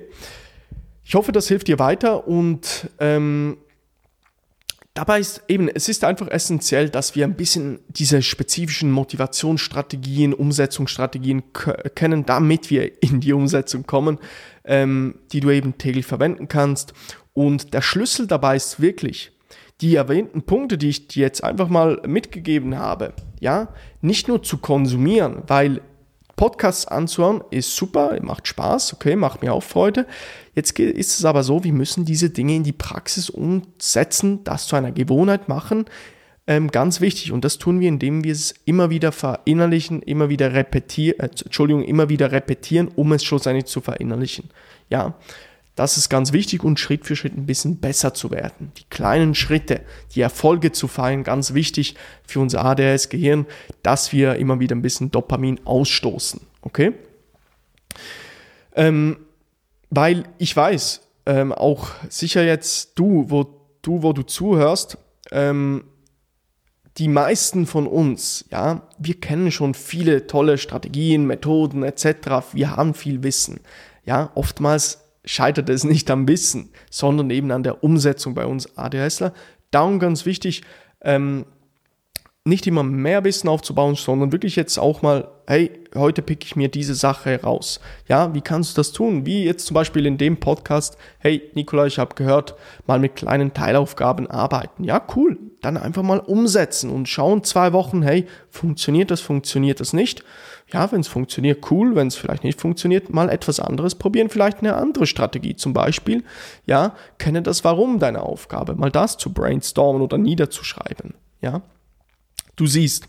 Ich 1.04 1.14
hoffe, 1.16 1.32
das 1.32 1.48
hilft 1.48 1.68
dir 1.68 1.78
weiter 1.80 2.28
und 2.28 2.90
ähm, 3.00 3.58
Dabei 4.96 5.20
ist 5.20 5.44
eben, 5.50 5.68
es 5.68 5.90
ist 5.90 6.06
einfach 6.06 6.30
essentiell, 6.30 6.90
dass 6.90 7.16
wir 7.16 7.26
ein 7.26 7.36
bisschen 7.36 7.80
diese 7.90 8.22
spezifischen 8.22 8.92
Motivationsstrategien, 8.92 10.34
Umsetzungsstrategien 10.34 11.44
kennen, 11.96 12.26
damit 12.26 12.70
wir 12.70 13.04
in 13.04 13.20
die 13.20 13.34
Umsetzung 13.34 13.86
kommen, 13.86 14.20
ähm, 14.64 15.16
die 15.34 15.42
du 15.42 15.50
eben 15.52 15.78
täglich 15.78 16.06
verwenden 16.06 16.48
kannst. 16.48 16.94
Und 17.34 17.74
der 17.74 17.82
Schlüssel 17.82 18.26
dabei 18.26 18.56
ist 18.56 18.80
wirklich, 18.80 19.34
die 19.82 19.96
erwähnten 19.96 20.44
Punkte, 20.44 20.78
die 20.78 20.88
ich 20.88 21.10
dir 21.10 21.24
jetzt 21.24 21.44
einfach 21.44 21.68
mal 21.68 22.02
mitgegeben 22.08 22.80
habe, 22.80 23.12
ja, 23.42 23.68
nicht 24.00 24.30
nur 24.30 24.44
zu 24.44 24.60
konsumieren, 24.60 25.44
weil 25.48 25.82
Podcasts 26.36 26.86
anzuhören 26.88 27.44
ist 27.50 27.76
super, 27.76 28.18
macht 28.22 28.48
Spaß, 28.48 28.94
okay, 28.94 29.16
macht 29.16 29.42
mir 29.42 29.54
auch 29.54 29.64
Freude. 29.64 30.06
Jetzt 30.54 30.78
ist 30.80 31.20
es 31.20 31.26
aber 31.26 31.44
so, 31.44 31.64
wir 31.64 31.74
müssen 31.74 32.06
diese 32.06 32.30
Dinge 32.30 32.56
in 32.56 32.64
die 32.64 32.74
Praxis 32.74 33.30
umsetzen, 33.30 34.44
das 34.44 34.68
zu 34.68 34.76
einer 34.76 34.92
Gewohnheit 34.92 35.48
machen. 35.48 35.86
Ähm, 36.48 36.70
ganz 36.70 37.02
wichtig. 37.02 37.32
Und 37.32 37.44
das 37.44 37.58
tun 37.58 37.80
wir, 37.80 37.90
indem 37.90 38.24
wir 38.24 38.32
es 38.32 38.54
immer 38.66 38.90
wieder 38.90 39.12
verinnerlichen, 39.12 40.02
immer 40.02 40.30
wieder 40.30 40.54
repetieren, 40.54 41.20
äh, 41.20 41.24
Entschuldigung, 41.24 41.84
immer 41.84 42.10
wieder 42.10 42.32
repetieren, 42.32 42.90
um 42.96 43.12
es 43.14 43.24
schlussendlich 43.24 43.66
zu 43.66 43.82
verinnerlichen. 43.82 44.50
Ja. 44.90 45.16
Das 45.76 45.98
ist 45.98 46.10
ganz 46.10 46.32
wichtig 46.32 46.64
und 46.64 46.80
Schritt 46.80 47.06
für 47.06 47.18
Schritt 47.18 47.38
ein 47.38 47.46
bisschen 47.46 47.78
besser 47.78 48.14
zu 48.14 48.32
werden. 48.32 48.72
Die 48.78 48.86
kleinen 48.90 49.36
Schritte, 49.36 49.82
die 50.14 50.22
Erfolge 50.22 50.72
zu 50.72 50.88
feiern, 50.88 51.24
ganz 51.24 51.54
wichtig 51.54 51.96
für 52.26 52.40
unser 52.40 52.64
ADHS-Gehirn, 52.64 53.46
dass 53.84 54.14
wir 54.14 54.36
immer 54.36 54.60
wieder 54.62 54.76
ein 54.76 54.82
bisschen 54.82 55.12
Dopamin 55.12 55.60
ausstoßen. 55.66 56.40
Okay? 56.62 56.94
Ähm, 58.74 59.18
weil 59.90 60.24
ich 60.38 60.56
weiß, 60.56 61.02
ähm, 61.26 61.52
auch 61.52 61.90
sicher 62.10 62.44
jetzt 62.44 62.98
du, 62.98 63.26
wo 63.28 63.46
du, 63.82 64.02
wo 64.02 64.14
du 64.14 64.24
zuhörst, 64.24 64.98
ähm, 65.32 65.84
die 66.98 67.08
meisten 67.10 67.66
von 67.66 67.88
uns, 67.88 68.46
ja, 68.52 68.88
wir 68.98 69.20
kennen 69.20 69.52
schon 69.52 69.74
viele 69.74 70.28
tolle 70.28 70.58
Strategien, 70.58 71.26
Methoden 71.28 71.84
etc. 71.84 72.54
Wir 72.54 72.78
haben 72.78 72.94
viel 72.94 73.22
Wissen. 73.24 73.60
Ja, 74.06 74.32
oftmals 74.36 75.05
scheitert 75.26 75.70
es 75.70 75.84
nicht 75.84 76.10
am 76.12 76.28
Wissen, 76.28 76.70
sondern 76.90 77.30
eben 77.30 77.52
an 77.52 77.64
der 77.64 77.84
Umsetzung 77.84 78.34
bei 78.34 78.46
uns 78.46 78.78
ADHSler. 78.78 79.34
Darum 79.72 80.00
ganz 80.00 80.26
wichtig, 80.26 80.64
ähm, 81.02 81.46
nicht 82.48 82.68
immer 82.68 82.84
mehr 82.84 83.24
Wissen 83.24 83.48
aufzubauen, 83.50 83.96
sondern 83.96 84.32
wirklich 84.32 84.56
jetzt 84.56 84.78
auch 84.78 85.02
mal, 85.02 85.28
hey, 85.48 85.72
heute 85.96 86.22
pick 86.22 86.46
ich 86.46 86.56
mir 86.56 86.70
diese 86.70 86.94
Sache 86.94 87.42
raus. 87.42 87.80
Ja, 88.08 88.36
wie 88.36 88.42
kannst 88.42 88.78
du 88.78 88.80
das 88.80 88.92
tun? 88.92 89.26
Wie 89.26 89.44
jetzt 89.44 89.66
zum 89.66 89.74
Beispiel 89.74 90.06
in 90.06 90.20
dem 90.20 90.38
Podcast, 90.38 90.96
hey, 91.18 91.42
Nikola, 91.56 91.88
ich 91.88 91.98
habe 91.98 92.14
gehört, 92.14 92.54
mal 92.86 93.00
mit 93.00 93.16
kleinen 93.16 93.56
Teilaufgaben 93.56 94.28
arbeiten. 94.28 94.84
Ja, 94.84 95.02
cool. 95.16 95.40
Dann 95.62 95.76
einfach 95.76 96.04
mal 96.04 96.20
umsetzen 96.20 96.92
und 96.92 97.10
schauen 97.10 97.44
zwei 97.44 97.74
Wochen, 97.74 98.04
hey, 98.04 98.28
funktioniert 98.52 99.10
das, 99.10 99.22
funktioniert 99.22 99.80
das 99.80 99.94
nicht? 99.94 100.24
Ja, 100.72 100.92
wenn 100.92 101.02
es 101.02 101.08
funktioniert, 101.08 101.70
cool. 101.72 101.96
Wenn 101.96 102.08
es 102.08 102.16
vielleicht 102.16 102.44
nicht 102.44 102.60
funktioniert, 102.60 103.12
mal 103.12 103.30
etwas 103.30 103.60
anderes 103.60 103.96
probieren, 103.96 104.30
vielleicht 104.30 104.60
eine 104.60 104.76
andere 104.76 105.06
Strategie. 105.06 105.56
Zum 105.56 105.74
Beispiel, 105.74 106.24
ja, 106.66 106.96
kenne 107.18 107.42
das 107.44 107.64
Warum 107.64 108.00
deiner 108.00 108.24
Aufgabe, 108.24 108.76
mal 108.76 108.92
das 108.92 109.18
zu 109.18 109.32
brainstormen 109.32 110.02
oder 110.02 110.18
niederzuschreiben. 110.18 111.14
Ja, 111.42 111.62
Du 112.56 112.68
siehst, 112.68 113.08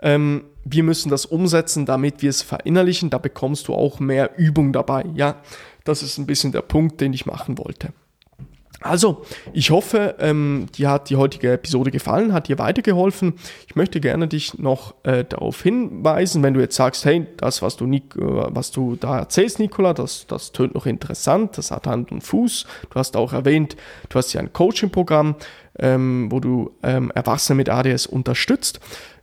ähm, 0.00 0.44
wir 0.64 0.82
müssen 0.82 1.10
das 1.10 1.26
umsetzen, 1.26 1.86
damit 1.86 2.22
wir 2.22 2.30
es 2.30 2.42
verinnerlichen. 2.42 3.10
Da 3.10 3.18
bekommst 3.18 3.68
du 3.68 3.74
auch 3.74 4.00
mehr 4.00 4.38
Übung 4.38 4.72
dabei. 4.72 5.04
Ja, 5.14 5.42
das 5.84 6.02
ist 6.02 6.18
ein 6.18 6.26
bisschen 6.26 6.52
der 6.52 6.62
Punkt, 6.62 7.00
den 7.00 7.12
ich 7.12 7.26
machen 7.26 7.58
wollte. 7.58 7.92
Also, 8.82 9.24
ich 9.52 9.70
hoffe, 9.70 10.16
ähm, 10.18 10.66
dir 10.76 10.90
hat 10.90 11.10
die 11.10 11.16
heutige 11.16 11.52
Episode 11.52 11.90
gefallen, 11.90 12.32
hat 12.32 12.48
dir 12.48 12.58
weitergeholfen. 12.58 13.34
Ich 13.66 13.76
möchte 13.76 14.00
gerne 14.00 14.28
dich 14.28 14.58
noch 14.58 14.94
äh, 15.04 15.24
darauf 15.24 15.62
hinweisen, 15.62 16.42
wenn 16.42 16.54
du 16.54 16.60
jetzt 16.60 16.76
sagst, 16.76 17.04
hey, 17.04 17.26
das, 17.36 17.62
was 17.62 17.76
du, 17.76 17.86
Nik 17.86 18.16
äh, 18.16 18.20
was 18.20 18.70
du 18.70 18.96
da 18.96 19.18
erzählst, 19.18 19.58
Nicola, 19.58 19.94
das, 19.94 20.26
das 20.26 20.52
tönt 20.52 20.74
noch 20.74 20.86
interessant, 20.86 21.58
das 21.58 21.70
hat 21.70 21.86
Hand 21.86 22.12
und 22.12 22.22
Fuß. 22.22 22.66
Du 22.90 22.94
hast 22.98 23.16
auch 23.16 23.32
erwähnt, 23.32 23.76
du 24.08 24.18
hast 24.18 24.32
ja 24.32 24.40
ein 24.40 24.52
Coaching-Programm 24.52 25.36
ähm, 25.78 26.26
wo 26.30 26.40
du 26.40 26.72
ähm, 26.82 27.10
Erwachsene 27.14 27.56
mit 27.56 27.68
ADS 27.68 28.06
unterstützt. 28.06 28.80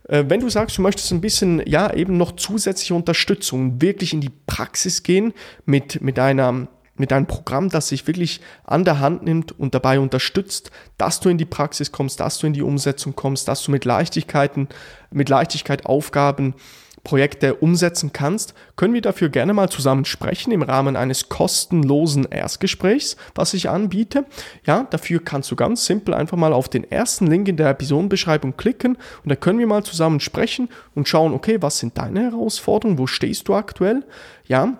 Äh, 0.08 0.24
wenn 0.28 0.40
du 0.40 0.48
sagst, 0.48 0.78
du 0.78 0.82
möchtest 0.82 1.12
ein 1.12 1.20
bisschen, 1.20 1.62
ja, 1.66 1.92
eben 1.92 2.16
noch 2.16 2.32
zusätzliche 2.32 2.94
Unterstützung, 2.94 3.80
wirklich 3.80 4.12
in 4.12 4.20
die 4.20 4.32
Praxis 4.46 5.02
gehen 5.02 5.32
mit, 5.64 6.00
mit 6.00 6.18
einer 6.18 6.68
mit 7.00 7.12
einem 7.12 7.26
Programm, 7.26 7.68
das 7.68 7.88
sich 7.88 8.06
wirklich 8.06 8.40
an 8.64 8.84
der 8.84 9.00
Hand 9.00 9.24
nimmt 9.24 9.58
und 9.58 9.74
dabei 9.74 9.98
unterstützt, 9.98 10.70
dass 10.98 11.18
du 11.18 11.28
in 11.28 11.38
die 11.38 11.44
Praxis 11.44 11.90
kommst, 11.90 12.20
dass 12.20 12.38
du 12.38 12.46
in 12.46 12.52
die 12.52 12.62
Umsetzung 12.62 13.16
kommst, 13.16 13.48
dass 13.48 13.64
du 13.64 13.72
mit 13.72 13.84
Leichtigkeiten, 13.84 14.68
mit 15.10 15.28
Leichtigkeit 15.28 15.86
Aufgaben 15.86 16.54
Projekte 17.02 17.54
umsetzen 17.54 18.12
kannst, 18.12 18.52
können 18.76 18.92
wir 18.92 19.00
dafür 19.00 19.30
gerne 19.30 19.54
mal 19.54 19.70
zusammen 19.70 20.04
sprechen 20.04 20.52
im 20.52 20.60
Rahmen 20.60 20.96
eines 20.96 21.30
kostenlosen 21.30 22.26
Erstgesprächs, 22.30 23.16
was 23.34 23.54
ich 23.54 23.70
anbiete. 23.70 24.26
Ja, 24.66 24.86
dafür 24.90 25.24
kannst 25.24 25.50
du 25.50 25.56
ganz 25.56 25.86
simpel 25.86 26.12
einfach 26.12 26.36
mal 26.36 26.52
auf 26.52 26.68
den 26.68 26.84
ersten 26.84 27.26
Link 27.26 27.48
in 27.48 27.56
der 27.56 27.70
Episodenbeschreibung 27.70 28.56
klicken 28.58 28.98
und 29.24 29.30
da 29.30 29.36
können 29.36 29.58
wir 29.58 29.66
mal 29.66 29.82
zusammen 29.82 30.20
sprechen 30.20 30.68
und 30.94 31.08
schauen, 31.08 31.32
okay, 31.32 31.56
was 31.60 31.78
sind 31.78 31.96
deine 31.96 32.24
Herausforderungen, 32.24 32.98
wo 32.98 33.06
stehst 33.06 33.48
du 33.48 33.54
aktuell? 33.54 34.04
Ja, 34.46 34.78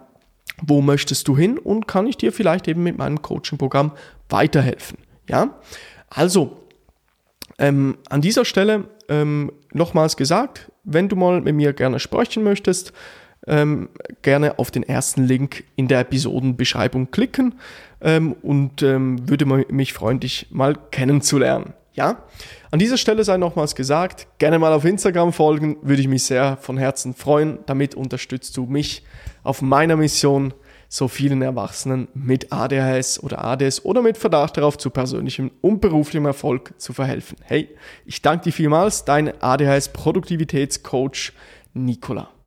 wo 0.62 0.80
möchtest 0.80 1.28
du 1.28 1.36
hin 1.36 1.58
und 1.58 1.86
kann 1.88 2.06
ich 2.06 2.16
dir 2.16 2.32
vielleicht 2.32 2.68
eben 2.68 2.82
mit 2.82 2.98
meinem 2.98 3.22
Coaching-Programm 3.22 3.92
weiterhelfen? 4.28 4.98
Ja, 5.28 5.60
also 6.08 6.60
ähm, 7.58 7.98
an 8.08 8.20
dieser 8.20 8.44
Stelle 8.44 8.84
ähm, 9.08 9.52
nochmals 9.72 10.16
gesagt, 10.16 10.70
wenn 10.84 11.08
du 11.08 11.16
mal 11.16 11.40
mit 11.40 11.54
mir 11.54 11.72
gerne 11.72 12.00
sprechen 12.00 12.42
möchtest, 12.42 12.92
ähm, 13.46 13.88
gerne 14.22 14.58
auf 14.58 14.70
den 14.70 14.82
ersten 14.82 15.24
Link 15.24 15.64
in 15.76 15.88
der 15.88 16.00
Episodenbeschreibung 16.00 17.10
klicken 17.10 17.54
ähm, 18.00 18.34
und 18.42 18.82
ähm, 18.82 19.28
würde 19.28 19.46
mich 19.46 19.92
freuen, 19.92 20.20
dich 20.20 20.48
mal 20.50 20.76
kennenzulernen. 20.90 21.74
Ja, 22.00 22.22
an 22.70 22.78
dieser 22.78 22.96
Stelle 22.96 23.24
sei 23.24 23.36
nochmals 23.36 23.74
gesagt, 23.74 24.26
gerne 24.38 24.58
mal 24.58 24.72
auf 24.72 24.86
Instagram 24.86 25.34
folgen, 25.34 25.76
würde 25.82 26.00
ich 26.00 26.08
mich 26.08 26.22
sehr 26.24 26.56
von 26.56 26.78
Herzen 26.78 27.12
freuen. 27.12 27.58
Damit 27.66 27.94
unterstützt 27.94 28.56
du 28.56 28.64
mich 28.64 29.04
auf 29.42 29.60
meiner 29.60 29.96
Mission, 29.96 30.54
so 30.88 31.08
vielen 31.08 31.42
Erwachsenen 31.42 32.08
mit 32.14 32.54
ADHS 32.54 33.22
oder 33.22 33.44
ADS 33.44 33.84
oder 33.84 34.00
mit 34.00 34.16
Verdacht 34.16 34.56
darauf 34.56 34.78
zu 34.78 34.88
persönlichem 34.88 35.50
und 35.60 35.82
beruflichem 35.82 36.24
Erfolg 36.24 36.72
zu 36.78 36.94
verhelfen. 36.94 37.36
Hey, 37.42 37.68
ich 38.06 38.22
danke 38.22 38.44
dir 38.44 38.52
vielmals, 38.54 39.04
dein 39.04 39.34
ADHS 39.42 39.90
Produktivitätscoach 39.92 41.34
Nicola. 41.74 42.30